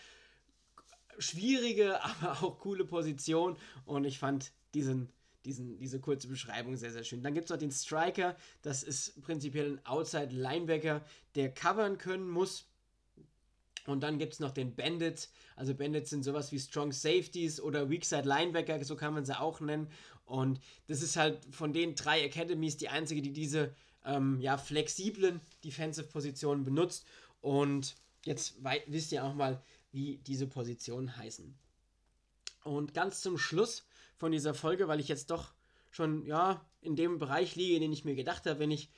schwierige, 1.17 2.03
aber 2.21 2.43
auch 2.43 2.59
coole 2.59 2.85
Position. 2.85 3.57
Und 3.85 4.05
ich 4.05 4.19
fand 4.19 4.51
diesen, 4.73 5.09
diesen, 5.45 5.77
diese 5.77 5.99
kurze 5.99 6.27
Beschreibung 6.27 6.75
sehr, 6.77 6.91
sehr 6.91 7.03
schön. 7.03 7.23
Dann 7.23 7.33
gibt 7.33 7.45
es 7.45 7.49
noch 7.49 7.57
den 7.57 7.71
Striker. 7.71 8.35
Das 8.61 8.83
ist 8.83 9.21
prinzipiell 9.21 9.73
ein 9.73 9.85
Outside-Linebacker, 9.85 11.03
der 11.35 11.53
covern 11.53 11.97
können 11.97 12.29
muss 12.29 12.68
und 13.89 14.01
dann 14.01 14.17
gibt 14.17 14.33
es 14.33 14.39
noch 14.39 14.51
den 14.51 14.75
Bandits. 14.75 15.31
Also 15.55 15.73
Bandits 15.73 16.09
sind 16.09 16.23
sowas 16.23 16.51
wie 16.51 16.59
Strong 16.59 16.91
Safeties 16.91 17.59
oder 17.59 17.89
Weakside 17.89 18.27
Linebacker, 18.27 18.83
so 18.83 18.95
kann 18.95 19.13
man 19.13 19.25
sie 19.25 19.39
auch 19.39 19.59
nennen. 19.59 19.89
Und 20.25 20.59
das 20.87 21.01
ist 21.01 21.15
halt 21.15 21.39
von 21.51 21.73
den 21.73 21.95
drei 21.95 22.23
Academies 22.23 22.77
die 22.77 22.89
einzige, 22.89 23.21
die 23.21 23.33
diese 23.33 23.73
ähm, 24.05 24.39
ja, 24.39 24.57
flexiblen 24.57 25.41
Defensive-Positionen 25.63 26.63
benutzt. 26.63 27.05
Und 27.41 27.95
jetzt 28.25 28.55
wisst 28.87 29.11
ihr 29.11 29.23
auch 29.23 29.33
mal, 29.33 29.61
wie 29.91 30.17
diese 30.17 30.47
Positionen 30.47 31.17
heißen. 31.17 31.57
Und 32.63 32.93
ganz 32.93 33.21
zum 33.21 33.37
Schluss 33.37 33.85
von 34.17 34.31
dieser 34.31 34.53
Folge, 34.53 34.87
weil 34.87 34.99
ich 34.99 35.07
jetzt 35.07 35.31
doch 35.31 35.53
schon 35.91 36.25
ja 36.25 36.63
in 36.81 36.95
dem 36.95 37.17
Bereich 37.17 37.55
liege, 37.55 37.79
den 37.79 37.91
ich 37.91 38.05
mir 38.05 38.15
gedacht 38.15 38.45
habe, 38.45 38.59
wenn 38.59 38.71
ich 38.71 38.89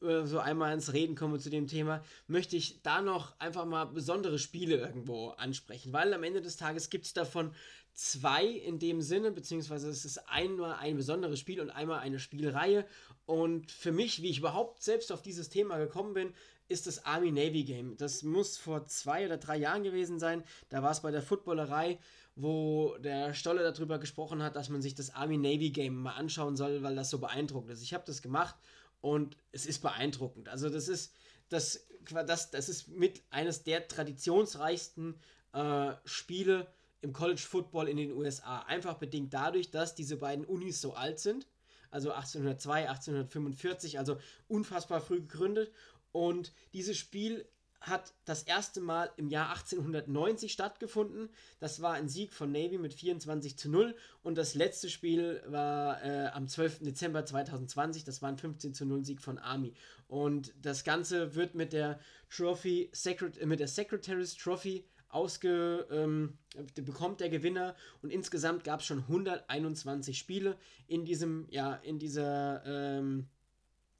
so 0.00 0.38
einmal 0.38 0.74
ins 0.74 0.92
Reden 0.92 1.14
komme 1.14 1.38
zu 1.38 1.50
dem 1.50 1.66
Thema, 1.66 2.02
möchte 2.26 2.56
ich 2.56 2.82
da 2.82 3.00
noch 3.00 3.38
einfach 3.38 3.64
mal 3.64 3.86
besondere 3.86 4.38
Spiele 4.38 4.76
irgendwo 4.76 5.28
ansprechen, 5.30 5.92
weil 5.92 6.12
am 6.12 6.22
Ende 6.22 6.42
des 6.42 6.56
Tages 6.56 6.90
gibt 6.90 7.06
es 7.06 7.14
davon 7.14 7.52
zwei 7.96 8.44
in 8.44 8.78
dem 8.78 9.00
Sinne, 9.00 9.30
beziehungsweise 9.30 9.88
es 9.88 10.04
ist 10.04 10.18
einmal 10.28 10.74
ein 10.74 10.96
besonderes 10.96 11.40
Spiel 11.40 11.60
und 11.60 11.70
einmal 11.70 12.00
eine 12.00 12.18
Spielreihe. 12.18 12.84
Und 13.24 13.72
für 13.72 13.90
mich, 13.90 14.22
wie 14.22 14.28
ich 14.28 14.38
überhaupt 14.38 14.82
selbst 14.82 15.10
auf 15.10 15.22
dieses 15.22 15.48
Thema 15.48 15.78
gekommen 15.78 16.12
bin, 16.12 16.34
ist 16.68 16.86
das 16.86 17.04
Army-Navy-Game. 17.04 17.96
Das 17.96 18.22
muss 18.22 18.58
vor 18.58 18.84
zwei 18.84 19.24
oder 19.24 19.38
drei 19.38 19.56
Jahren 19.56 19.82
gewesen 19.82 20.18
sein. 20.18 20.44
Da 20.68 20.82
war 20.82 20.90
es 20.90 21.00
bei 21.00 21.10
der 21.10 21.22
Footballerei, 21.22 21.98
wo 22.34 22.96
der 22.98 23.32
Stolle 23.32 23.62
darüber 23.62 23.98
gesprochen 23.98 24.42
hat, 24.42 24.56
dass 24.56 24.68
man 24.68 24.82
sich 24.82 24.94
das 24.94 25.14
Army-Navy-Game 25.14 25.94
mal 25.94 26.12
anschauen 26.12 26.56
soll, 26.56 26.82
weil 26.82 26.96
das 26.96 27.08
so 27.08 27.18
beeindruckend 27.18 27.70
ist. 27.70 27.82
Ich 27.82 27.94
habe 27.94 28.04
das 28.06 28.20
gemacht 28.20 28.56
und 29.00 29.36
es 29.52 29.66
ist 29.66 29.82
beeindruckend. 29.82 30.48
Also 30.48 30.68
das 30.68 30.88
ist 30.88 31.12
das, 31.48 31.86
das, 32.26 32.50
das 32.50 32.68
ist 32.68 32.88
mit 32.88 33.22
eines 33.30 33.62
der 33.62 33.86
traditionsreichsten 33.88 35.14
äh, 35.52 35.92
Spiele 36.04 36.66
im 37.02 37.12
College 37.12 37.40
Football 37.40 37.88
in 37.88 37.96
den 37.96 38.12
USA. 38.12 38.60
Einfach 38.60 38.94
bedingt 38.94 39.32
dadurch, 39.32 39.70
dass 39.70 39.94
diese 39.94 40.16
beiden 40.16 40.44
Unis 40.44 40.80
so 40.80 40.94
alt 40.94 41.20
sind. 41.20 41.46
Also 41.90 42.10
1802, 42.10 42.88
1845, 42.88 43.98
also 43.98 44.18
unfassbar 44.48 45.00
früh 45.00 45.20
gegründet. 45.20 45.72
Und 46.10 46.52
dieses 46.72 46.96
Spiel 46.96 47.46
hat 47.88 48.14
das 48.24 48.42
erste 48.42 48.80
Mal 48.80 49.10
im 49.16 49.28
Jahr 49.28 49.50
1890 49.50 50.52
stattgefunden. 50.52 51.28
Das 51.60 51.80
war 51.80 51.94
ein 51.94 52.08
Sieg 52.08 52.32
von 52.32 52.50
Navy 52.50 52.78
mit 52.78 52.94
24 52.94 53.56
zu 53.56 53.70
0 53.70 53.94
und 54.22 54.36
das 54.36 54.54
letzte 54.54 54.90
Spiel 54.90 55.42
war 55.46 56.02
äh, 56.02 56.26
am 56.28 56.48
12. 56.48 56.80
Dezember 56.80 57.24
2020. 57.24 58.04
Das 58.04 58.22
war 58.22 58.28
ein 58.28 58.38
15 58.38 58.74
zu 58.74 58.86
0 58.86 59.04
Sieg 59.04 59.20
von 59.20 59.38
Army. 59.38 59.72
Und 60.08 60.52
das 60.60 60.82
Ganze 60.82 61.34
wird 61.36 61.54
mit 61.54 61.72
der 61.72 62.00
Trophy, 62.28 62.90
Secret, 62.92 63.38
äh, 63.38 63.46
mit 63.46 63.60
der 63.60 63.68
Secretary's 63.68 64.36
Trophy 64.36 64.84
ausge, 65.08 65.86
ähm, 65.90 66.36
bekommt 66.74 67.20
der 67.20 67.30
Gewinner 67.30 67.76
und 68.02 68.10
insgesamt 68.10 68.64
gab 68.64 68.80
es 68.80 68.86
schon 68.86 68.98
121 68.98 70.18
Spiele 70.18 70.56
in 70.88 71.04
diesem, 71.04 71.46
ja, 71.50 71.74
in 71.76 71.98
dieser, 71.98 72.62
ähm, 72.66 73.28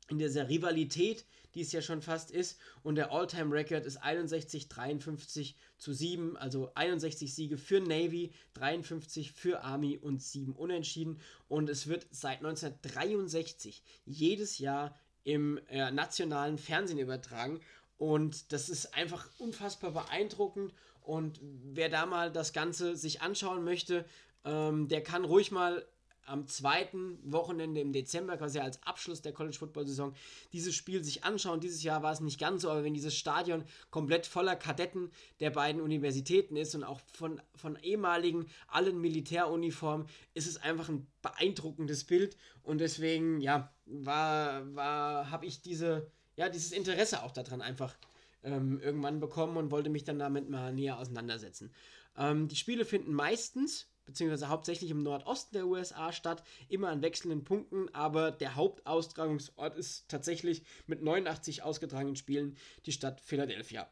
in 0.08 0.18
dieser 0.18 0.48
Rivalität, 0.48 1.24
die 1.56 1.62
es 1.62 1.72
ja 1.72 1.80
schon 1.80 2.02
fast 2.02 2.30
ist. 2.30 2.58
Und 2.82 2.96
der 2.96 3.10
All-Time-Record 3.10 3.86
ist 3.86 3.96
61, 3.96 4.68
53 4.68 5.56
zu 5.78 5.94
7, 5.94 6.36
also 6.36 6.70
61 6.74 7.34
Siege 7.34 7.56
für 7.56 7.80
Navy, 7.80 8.32
53 8.54 9.32
für 9.32 9.62
Army 9.62 9.96
und 9.96 10.22
7 10.22 10.52
Unentschieden. 10.52 11.18
Und 11.48 11.70
es 11.70 11.86
wird 11.86 12.06
seit 12.10 12.38
1963 12.44 13.82
jedes 14.04 14.58
Jahr 14.58 14.94
im 15.24 15.58
äh, 15.70 15.90
nationalen 15.90 16.58
Fernsehen 16.58 16.98
übertragen. 16.98 17.60
Und 17.96 18.52
das 18.52 18.68
ist 18.68 18.94
einfach 18.94 19.26
unfassbar 19.38 19.92
beeindruckend. 19.92 20.74
Und 21.00 21.40
wer 21.42 21.88
da 21.88 22.04
mal 22.04 22.30
das 22.30 22.52
Ganze 22.52 22.96
sich 22.96 23.22
anschauen 23.22 23.64
möchte, 23.64 24.04
ähm, 24.44 24.88
der 24.88 25.02
kann 25.02 25.24
ruhig 25.24 25.50
mal 25.50 25.86
am 26.26 26.46
zweiten 26.46 27.18
Wochenende 27.24 27.80
im 27.80 27.92
Dezember, 27.92 28.36
quasi 28.36 28.58
als 28.58 28.82
Abschluss 28.82 29.22
der 29.22 29.32
College 29.32 29.56
Football 29.56 29.86
Saison, 29.86 30.14
dieses 30.52 30.74
Spiel 30.74 31.02
sich 31.02 31.24
anschauen. 31.24 31.60
Dieses 31.60 31.82
Jahr 31.82 32.02
war 32.02 32.12
es 32.12 32.20
nicht 32.20 32.38
ganz 32.38 32.62
so, 32.62 32.70
aber 32.70 32.84
wenn 32.84 32.94
dieses 32.94 33.16
Stadion 33.16 33.64
komplett 33.90 34.26
voller 34.26 34.56
Kadetten 34.56 35.10
der 35.40 35.50
beiden 35.50 35.80
Universitäten 35.80 36.56
ist 36.56 36.74
und 36.74 36.84
auch 36.84 37.00
von, 37.12 37.40
von 37.54 37.76
ehemaligen 37.76 38.46
allen 38.68 39.00
Militäruniformen, 39.00 40.06
ist 40.34 40.46
es 40.46 40.56
einfach 40.56 40.88
ein 40.88 41.06
beeindruckendes 41.22 42.04
Bild 42.04 42.36
und 42.62 42.78
deswegen, 42.78 43.40
ja, 43.40 43.72
war, 43.86 44.74
war, 44.74 45.30
habe 45.30 45.46
ich 45.46 45.62
diese, 45.62 46.10
ja, 46.36 46.48
dieses 46.48 46.72
Interesse 46.72 47.22
auch 47.22 47.32
daran 47.32 47.62
einfach 47.62 47.96
ähm, 48.42 48.80
irgendwann 48.80 49.20
bekommen 49.20 49.56
und 49.56 49.70
wollte 49.70 49.90
mich 49.90 50.04
dann 50.04 50.18
damit 50.18 50.48
mal 50.48 50.72
näher 50.72 50.98
auseinandersetzen. 50.98 51.72
Ähm, 52.16 52.48
die 52.48 52.56
Spiele 52.56 52.84
finden 52.84 53.12
meistens 53.12 53.88
beziehungsweise 54.06 54.48
hauptsächlich 54.48 54.90
im 54.90 55.02
Nordosten 55.02 55.54
der 55.54 55.66
USA 55.66 56.12
statt, 56.12 56.42
immer 56.68 56.88
an 56.88 57.02
wechselnden 57.02 57.44
Punkten, 57.44 57.92
aber 57.94 58.30
der 58.30 58.54
Hauptaustragungsort 58.54 59.76
ist 59.76 60.08
tatsächlich 60.08 60.62
mit 60.86 61.02
89 61.02 61.62
ausgetragenen 61.62 62.16
Spielen 62.16 62.56
die 62.86 62.92
Stadt 62.92 63.20
Philadelphia. 63.20 63.88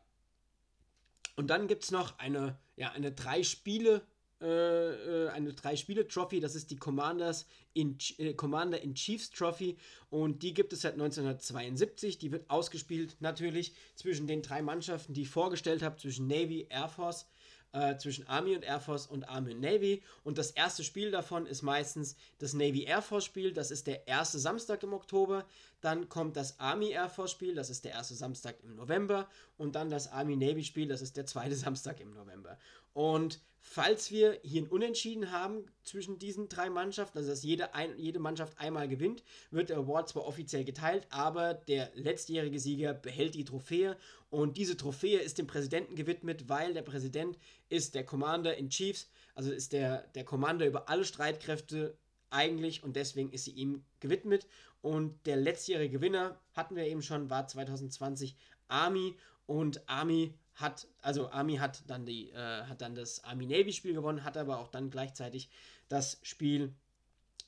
Und 1.37 1.49
dann 1.49 1.67
gibt 1.67 1.85
es 1.85 1.91
noch 1.91 2.19
eine, 2.19 2.57
ja, 2.77 2.93
eine 2.93 3.13
drei 3.13 3.43
Spiele 3.43 4.03
äh, 4.45 5.27
äh, 5.27 5.29
eine 5.31 5.55
drei 5.55 5.75
Spiele 5.75 6.07
Trophy, 6.07 6.39
das 6.39 6.55
ist 6.55 6.71
die 6.71 6.77
Commanders 6.77 7.47
in, 7.73 7.97
äh, 8.19 8.35
Commander 8.35 8.79
in 8.81 8.95
Chiefs 8.95 9.31
Trophy 9.31 9.79
und 10.11 10.43
die 10.43 10.53
gibt 10.53 10.75
es 10.75 10.83
seit 10.83 10.95
1972. 10.95 12.19
Die 12.19 12.31
wird 12.31 12.51
ausgespielt 12.51 13.17
natürlich 13.21 13.75
zwischen 13.95 14.27
den 14.27 14.43
drei 14.43 14.61
Mannschaften, 14.61 15.15
die 15.15 15.23
ich 15.23 15.31
vorgestellt 15.31 15.83
habe, 15.83 15.97
zwischen 15.97 16.27
Navy, 16.27 16.67
Air 16.69 16.89
Force, 16.89 17.27
äh, 17.75 17.97
zwischen 17.99 18.27
Army 18.29 18.55
und 18.55 18.65
Air 18.65 18.81
Force 18.81 19.07
und 19.07 19.29
Army 19.29 19.53
und 19.53 19.61
Navy. 19.61 20.03
Und 20.23 20.39
das 20.39 20.53
erste 20.53 20.85
Spiel 20.85 21.11
davon 21.11 21.47
ist 21.47 21.63
meistens 21.63 22.17
das 22.39 22.55
Navy 22.55 22.85
Air 22.85 23.03
Force 23.03 23.25
Spiel. 23.25 23.53
Das 23.53 23.71
ist 23.71 23.89
der 23.89 24.07
erste 24.07 24.39
Samstag 24.39 24.83
im 24.85 24.93
Oktober. 24.93 25.45
Dann 25.81 26.09
kommt 26.09 26.37
das 26.37 26.61
Army 26.61 26.91
Air 26.91 27.11
Force 27.11 27.33
Spiel. 27.33 27.55
Das 27.55 27.71
ist 27.71 27.85
der 27.85 27.93
erste 27.93 28.15
Samstag 28.15 28.57
im 28.63 28.77
November. 28.77 29.29
Und 29.59 29.75
dann 29.75 29.91
das 29.91 30.11
Army 30.13 30.37
Navy 30.37 30.63
Spiel. 30.63 30.87
Das 30.87 31.03
ist 31.03 31.17
der 31.17 31.27
zweite 31.27 31.57
Samstag 31.57 32.01
im 32.01 32.15
November. 32.15 32.57
Und 32.95 33.41
falls 33.61 34.11
wir 34.11 34.39
hier 34.43 34.63
ein 34.63 34.69
Unentschieden 34.69 35.33
haben 35.33 35.67
zwischen 35.83 36.19
diesen 36.19 36.49
drei 36.49 36.71
Mannschaften, 36.71 37.19
also 37.19 37.31
dass 37.31 37.43
jede, 37.43 37.75
ein, 37.75 37.99
jede 37.99 38.21
Mannschaft 38.21 38.59
einmal 38.59 38.89
gewinnt, 38.89 39.25
wird 39.51 39.69
der 39.69 39.79
Award 39.79 40.09
zwar 40.09 40.25
offiziell 40.25 40.65
geteilt, 40.65 41.07
aber 41.11 41.55
der 41.55 41.91
letztjährige 41.95 42.61
Sieger 42.61 42.95
behält 42.95 43.35
die 43.35 43.45
Trophäe 43.45 43.97
und 44.31 44.57
diese 44.57 44.77
Trophäe 44.77 45.19
ist 45.19 45.39
dem 45.39 45.47
Präsidenten 45.47 45.97
gewidmet, 45.97 46.49
weil 46.49 46.73
der 46.73 46.83
Präsident 46.83 47.39
ist 47.69 47.95
der 47.95 48.05
Commander 48.05 48.57
in 48.57 48.71
Chiefs, 48.71 49.11
also 49.35 49.51
ist 49.51 49.73
der, 49.73 50.07
der 50.15 50.25
Commander 50.25 50.67
über 50.67 50.89
alle 50.89 51.05
Streitkräfte 51.05 51.97
eigentlich 52.31 52.85
und 52.85 52.97
deswegen 52.97 53.33
ist 53.33 53.45
sie 53.45 53.53
ihm 53.53 53.85
gewidmet. 54.01 54.47
Und 54.83 55.27
der 55.27 55.37
letztjährige 55.37 55.99
Gewinner, 55.99 56.39
hatten 56.53 56.77
wir 56.77 56.85
eben 56.85 57.03
schon, 57.03 57.31
war 57.31 57.47
2020 57.47 58.37
Army 58.69 59.17
und 59.47 59.89
Army 59.89 60.35
hat, 60.55 60.87
also 61.03 61.31
Army 61.31 61.57
hat 61.57 61.83
dann 61.89 62.07
die, 62.07 62.31
äh, 62.31 62.65
hat 62.65 62.81
dann 62.81 62.95
das 62.95 63.25
Army-Navy-Spiel 63.25 63.95
gewonnen, 63.95 64.25
hat 64.25 64.37
aber 64.37 64.59
auch 64.59 64.69
dann 64.69 64.91
gleichzeitig 64.91 65.49
das 65.89 66.19
Spiel, 66.23 66.75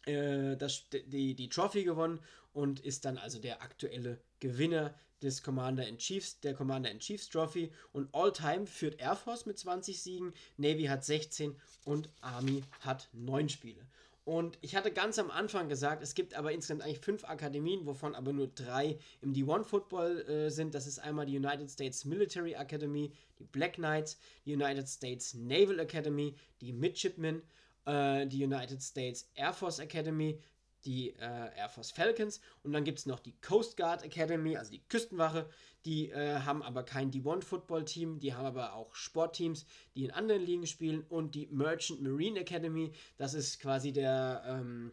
äh, 0.06 0.56
das, 0.56 0.84
die, 0.90 1.34
die 1.34 1.48
Trophy 1.48 1.84
gewonnen 1.84 2.20
und 2.52 2.80
ist 2.80 3.04
dann 3.04 3.18
also 3.18 3.38
der 3.38 3.62
aktuelle 3.62 4.20
Gewinner 4.40 4.94
des 5.22 5.42
Commander 5.42 5.86
in 5.86 5.98
Chiefs, 5.98 6.40
der 6.40 6.54
Commander 6.54 6.90
in 6.90 6.98
Chiefs 6.98 7.28
Trophy. 7.28 7.72
Und 7.92 8.14
All-Time 8.14 8.66
führt 8.66 9.00
Air 9.00 9.16
Force 9.16 9.46
mit 9.46 9.58
20 9.58 10.00
Siegen, 10.00 10.34
Navy 10.56 10.84
hat 10.84 11.04
16 11.04 11.56
und 11.84 12.10
Army 12.20 12.64
hat 12.80 13.08
9 13.12 13.48
Spiele. 13.48 13.86
Und 14.26 14.58
ich 14.60 14.74
hatte 14.74 14.90
ganz 14.90 15.20
am 15.20 15.30
Anfang 15.30 15.68
gesagt, 15.68 16.02
es 16.02 16.16
gibt 16.16 16.34
aber 16.34 16.50
insgesamt 16.50 16.82
eigentlich 16.82 16.98
fünf 16.98 17.22
Akademien, 17.22 17.86
wovon 17.86 18.12
aber 18.16 18.32
nur 18.32 18.48
drei 18.48 18.98
im 19.20 19.32
D1 19.32 19.62
Football 19.62 20.22
äh, 20.22 20.50
sind. 20.50 20.74
Das 20.74 20.88
ist 20.88 20.98
einmal 20.98 21.26
die 21.26 21.36
United 21.36 21.70
States 21.70 22.04
Military 22.04 22.54
Academy, 22.54 23.12
die 23.38 23.44
Black 23.44 23.74
Knights, 23.74 24.18
die 24.44 24.54
United 24.54 24.88
States 24.88 25.32
Naval 25.34 25.78
Academy, 25.78 26.34
die 26.60 26.72
Midshipmen, 26.72 27.40
äh, 27.84 28.26
die 28.26 28.42
United 28.42 28.82
States 28.82 29.30
Air 29.36 29.52
Force 29.52 29.78
Academy, 29.78 30.40
die 30.84 31.10
äh, 31.10 31.56
Air 31.56 31.68
Force 31.68 31.90
Falcons 31.90 32.40
und 32.62 32.72
dann 32.72 32.84
gibt 32.84 32.98
es 32.98 33.06
noch 33.06 33.20
die 33.20 33.34
Coast 33.40 33.76
Guard 33.76 34.04
Academy, 34.04 34.56
also 34.56 34.70
die 34.70 34.82
Küstenwache. 34.88 35.48
Die 35.84 36.10
äh, 36.10 36.40
haben 36.40 36.62
aber 36.64 36.82
kein 36.82 37.12
D1 37.12 37.44
Football 37.44 37.84
Team, 37.84 38.18
die 38.18 38.34
haben 38.34 38.44
aber 38.44 38.74
auch 38.74 38.94
Sportteams, 38.94 39.66
die 39.94 40.04
in 40.04 40.10
anderen 40.10 40.44
Ligen 40.44 40.66
spielen 40.66 41.04
und 41.08 41.36
die 41.36 41.46
Merchant 41.46 42.02
Marine 42.02 42.40
Academy, 42.40 42.92
das 43.18 43.34
ist 43.34 43.60
quasi 43.60 43.92
der, 43.92 44.42
ähm, 44.46 44.92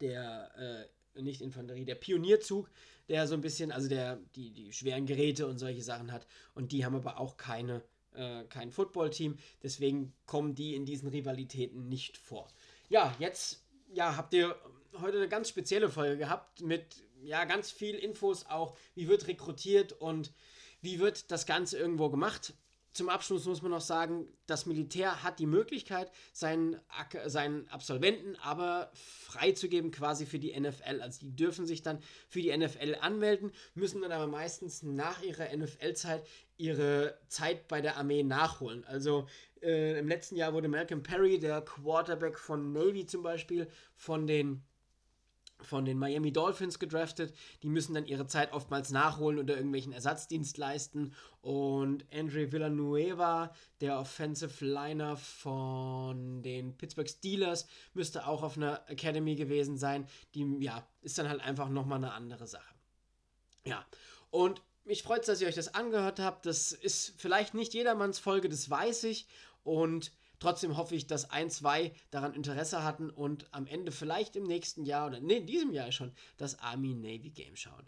der, 0.00 0.88
äh, 1.14 1.22
nicht 1.22 1.40
Infanterie, 1.40 1.84
der 1.84 1.94
Pionierzug, 1.94 2.68
der 3.08 3.28
so 3.28 3.34
ein 3.34 3.40
bisschen, 3.40 3.70
also 3.70 3.88
der, 3.88 4.18
die, 4.34 4.50
die 4.50 4.72
schweren 4.72 5.06
Geräte 5.06 5.46
und 5.46 5.58
solche 5.58 5.82
Sachen 5.82 6.10
hat 6.10 6.26
und 6.54 6.72
die 6.72 6.84
haben 6.84 6.96
aber 6.96 7.20
auch 7.20 7.36
keine, 7.36 7.82
äh, 8.14 8.44
kein 8.44 8.72
Football-Team, 8.72 9.38
deswegen 9.62 10.12
kommen 10.26 10.56
die 10.56 10.74
in 10.74 10.86
diesen 10.86 11.08
Rivalitäten 11.08 11.88
nicht 11.88 12.16
vor. 12.16 12.48
Ja, 12.88 13.14
jetzt 13.20 13.64
ja, 13.92 14.16
habt 14.16 14.34
ihr 14.34 14.56
heute 15.00 15.18
eine 15.18 15.28
ganz 15.28 15.48
spezielle 15.48 15.88
Folge 15.88 16.18
gehabt 16.18 16.60
mit 16.60 17.02
ja 17.22 17.44
ganz 17.44 17.70
viel 17.70 17.96
Infos 17.96 18.46
auch, 18.46 18.76
wie 18.94 19.08
wird 19.08 19.26
rekrutiert 19.26 19.92
und 19.92 20.32
wie 20.80 20.98
wird 20.98 21.30
das 21.30 21.46
Ganze 21.46 21.78
irgendwo 21.78 22.08
gemacht. 22.10 22.54
Zum 22.92 23.08
Abschluss 23.08 23.44
muss 23.44 23.62
man 23.62 23.70
noch 23.70 23.80
sagen, 23.80 24.26
das 24.46 24.66
Militär 24.66 25.22
hat 25.22 25.38
die 25.38 25.46
Möglichkeit, 25.46 26.10
seinen, 26.32 26.80
seinen 27.26 27.68
Absolventen 27.68 28.34
aber 28.36 28.90
freizugeben 28.94 29.92
quasi 29.92 30.26
für 30.26 30.38
die 30.38 30.58
NFL. 30.58 31.00
Also 31.00 31.20
die 31.20 31.36
dürfen 31.36 31.66
sich 31.66 31.82
dann 31.82 32.00
für 32.28 32.40
die 32.40 32.56
NFL 32.56 32.96
anmelden, 33.00 33.52
müssen 33.74 34.02
dann 34.02 34.10
aber 34.10 34.26
meistens 34.26 34.82
nach 34.82 35.22
ihrer 35.22 35.54
NFL-Zeit 35.56 36.26
ihre 36.56 37.16
Zeit 37.28 37.68
bei 37.68 37.80
der 37.80 37.96
Armee 37.96 38.24
nachholen. 38.24 38.84
Also 38.84 39.28
äh, 39.62 39.98
im 39.98 40.08
letzten 40.08 40.36
Jahr 40.36 40.52
wurde 40.52 40.68
Malcolm 40.68 41.02
Perry, 41.02 41.38
der 41.38 41.60
Quarterback 41.62 42.38
von 42.38 42.72
Navy 42.72 43.06
zum 43.06 43.22
Beispiel, 43.22 43.68
von 43.94 44.26
den 44.26 44.62
von 45.60 45.84
den 45.84 45.98
Miami 45.98 46.32
Dolphins 46.32 46.78
gedraftet. 46.78 47.34
Die 47.62 47.68
müssen 47.68 47.94
dann 47.94 48.06
ihre 48.06 48.26
Zeit 48.26 48.52
oftmals 48.52 48.90
nachholen 48.90 49.38
oder 49.38 49.56
irgendwelchen 49.56 49.92
Ersatzdienst 49.92 50.56
leisten. 50.56 51.14
Und 51.40 52.06
Andre 52.12 52.52
Villanueva, 52.52 53.52
der 53.80 53.98
Offensive 53.98 54.64
Liner 54.64 55.16
von 55.16 56.42
den 56.42 56.76
Pittsburgh 56.76 57.08
Steelers, 57.08 57.66
müsste 57.94 58.26
auch 58.26 58.42
auf 58.42 58.56
einer 58.56 58.88
Academy 58.88 59.34
gewesen 59.34 59.76
sein. 59.78 60.06
Die, 60.34 60.46
ja, 60.60 60.86
ist 61.02 61.18
dann 61.18 61.28
halt 61.28 61.40
einfach 61.40 61.68
nochmal 61.68 61.98
eine 61.98 62.12
andere 62.12 62.46
Sache. 62.46 62.74
Ja, 63.64 63.84
und 64.30 64.62
mich 64.84 65.02
freut 65.02 65.20
es, 65.20 65.26
dass 65.26 65.40
ihr 65.42 65.48
euch 65.48 65.54
das 65.54 65.74
angehört 65.74 66.18
habt. 66.18 66.46
Das 66.46 66.72
ist 66.72 67.12
vielleicht 67.18 67.52
nicht 67.52 67.74
jedermanns 67.74 68.18
Folge, 68.18 68.48
das 68.48 68.70
weiß 68.70 69.04
ich. 69.04 69.26
Und 69.64 70.12
Trotzdem 70.40 70.76
hoffe 70.76 70.94
ich, 70.94 71.06
dass 71.06 71.30
ein, 71.30 71.50
zwei 71.50 71.92
daran 72.10 72.34
Interesse 72.34 72.84
hatten 72.84 73.10
und 73.10 73.46
am 73.50 73.66
Ende 73.66 73.90
vielleicht 73.90 74.36
im 74.36 74.44
nächsten 74.44 74.84
Jahr 74.84 75.08
oder 75.08 75.20
nee, 75.20 75.38
in 75.38 75.46
diesem 75.46 75.72
Jahr 75.72 75.90
schon 75.90 76.12
das 76.36 76.60
Army 76.60 76.94
Navy 76.94 77.30
Game 77.30 77.56
schauen. 77.56 77.84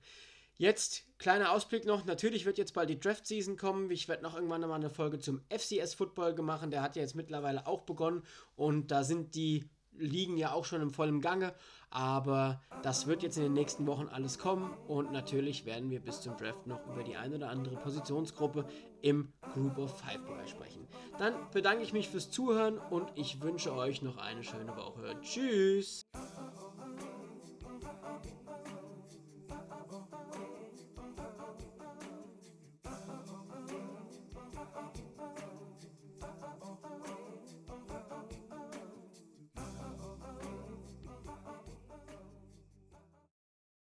Jetzt 0.57 1.05
kleiner 1.19 1.53
Ausblick 1.53 1.87
noch. 1.87 2.05
Natürlich 2.05 2.45
wird 2.45 2.59
jetzt 2.59 2.75
bald 2.75 2.91
die 2.91 3.01
Draft 3.01 3.27
Season 3.27 3.57
kommen. 3.57 3.91
Ich 3.91 4.09
werde 4.09 4.23
noch 4.23 4.35
irgendwann 4.35 4.61
mal 4.63 4.75
eine 4.75 4.91
Folge 4.91 5.19
zum 5.19 5.41
FCS 5.49 5.95
Football 5.95 6.35
machen. 6.43 6.71
Der 6.71 6.83
hat 6.83 6.97
ja 6.97 7.03
jetzt 7.03 7.15
mittlerweile 7.15 7.67
auch 7.67 7.83
begonnen 7.83 8.25
und 8.57 8.91
da 8.91 9.05
sind 9.05 9.35
die 9.35 9.71
Ligen 9.93 10.37
ja 10.37 10.53
auch 10.53 10.65
schon 10.65 10.83
im 10.83 10.91
vollen 10.91 11.21
Gange. 11.21 11.55
Aber 11.91 12.61
das 12.83 13.07
wird 13.07 13.23
jetzt 13.23 13.37
in 13.37 13.43
den 13.43 13.53
nächsten 13.53 13.87
Wochen 13.87 14.09
alles 14.09 14.39
kommen 14.39 14.73
und 14.87 15.13
natürlich 15.13 15.65
werden 15.67 15.91
wir 15.91 16.01
bis 16.01 16.21
zum 16.21 16.37
Draft 16.37 16.67
noch 16.67 16.87
über 16.87 17.03
die 17.03 17.17
eine 17.17 17.37
oder 17.37 17.51
andere 17.51 17.77
Positionsgruppe 17.77 18.65
im 19.03 19.33
Group 19.55 19.77
of 19.79 19.99
Five 19.99 20.25
Bereich 20.25 20.51
sprechen. 20.51 20.87
Dann 21.19 21.35
bedanke 21.53 21.83
ich 21.83 21.93
mich 21.93 22.09
fürs 22.09 22.31
Zuhören 22.31 22.79
und 22.79 23.11
ich 23.17 23.43
wünsche 23.43 23.75
euch 23.75 24.03
noch 24.03 24.19
eine 24.19 24.45
schöne 24.45 24.77
Woche. 24.77 25.17
Tschüss! 25.21 26.07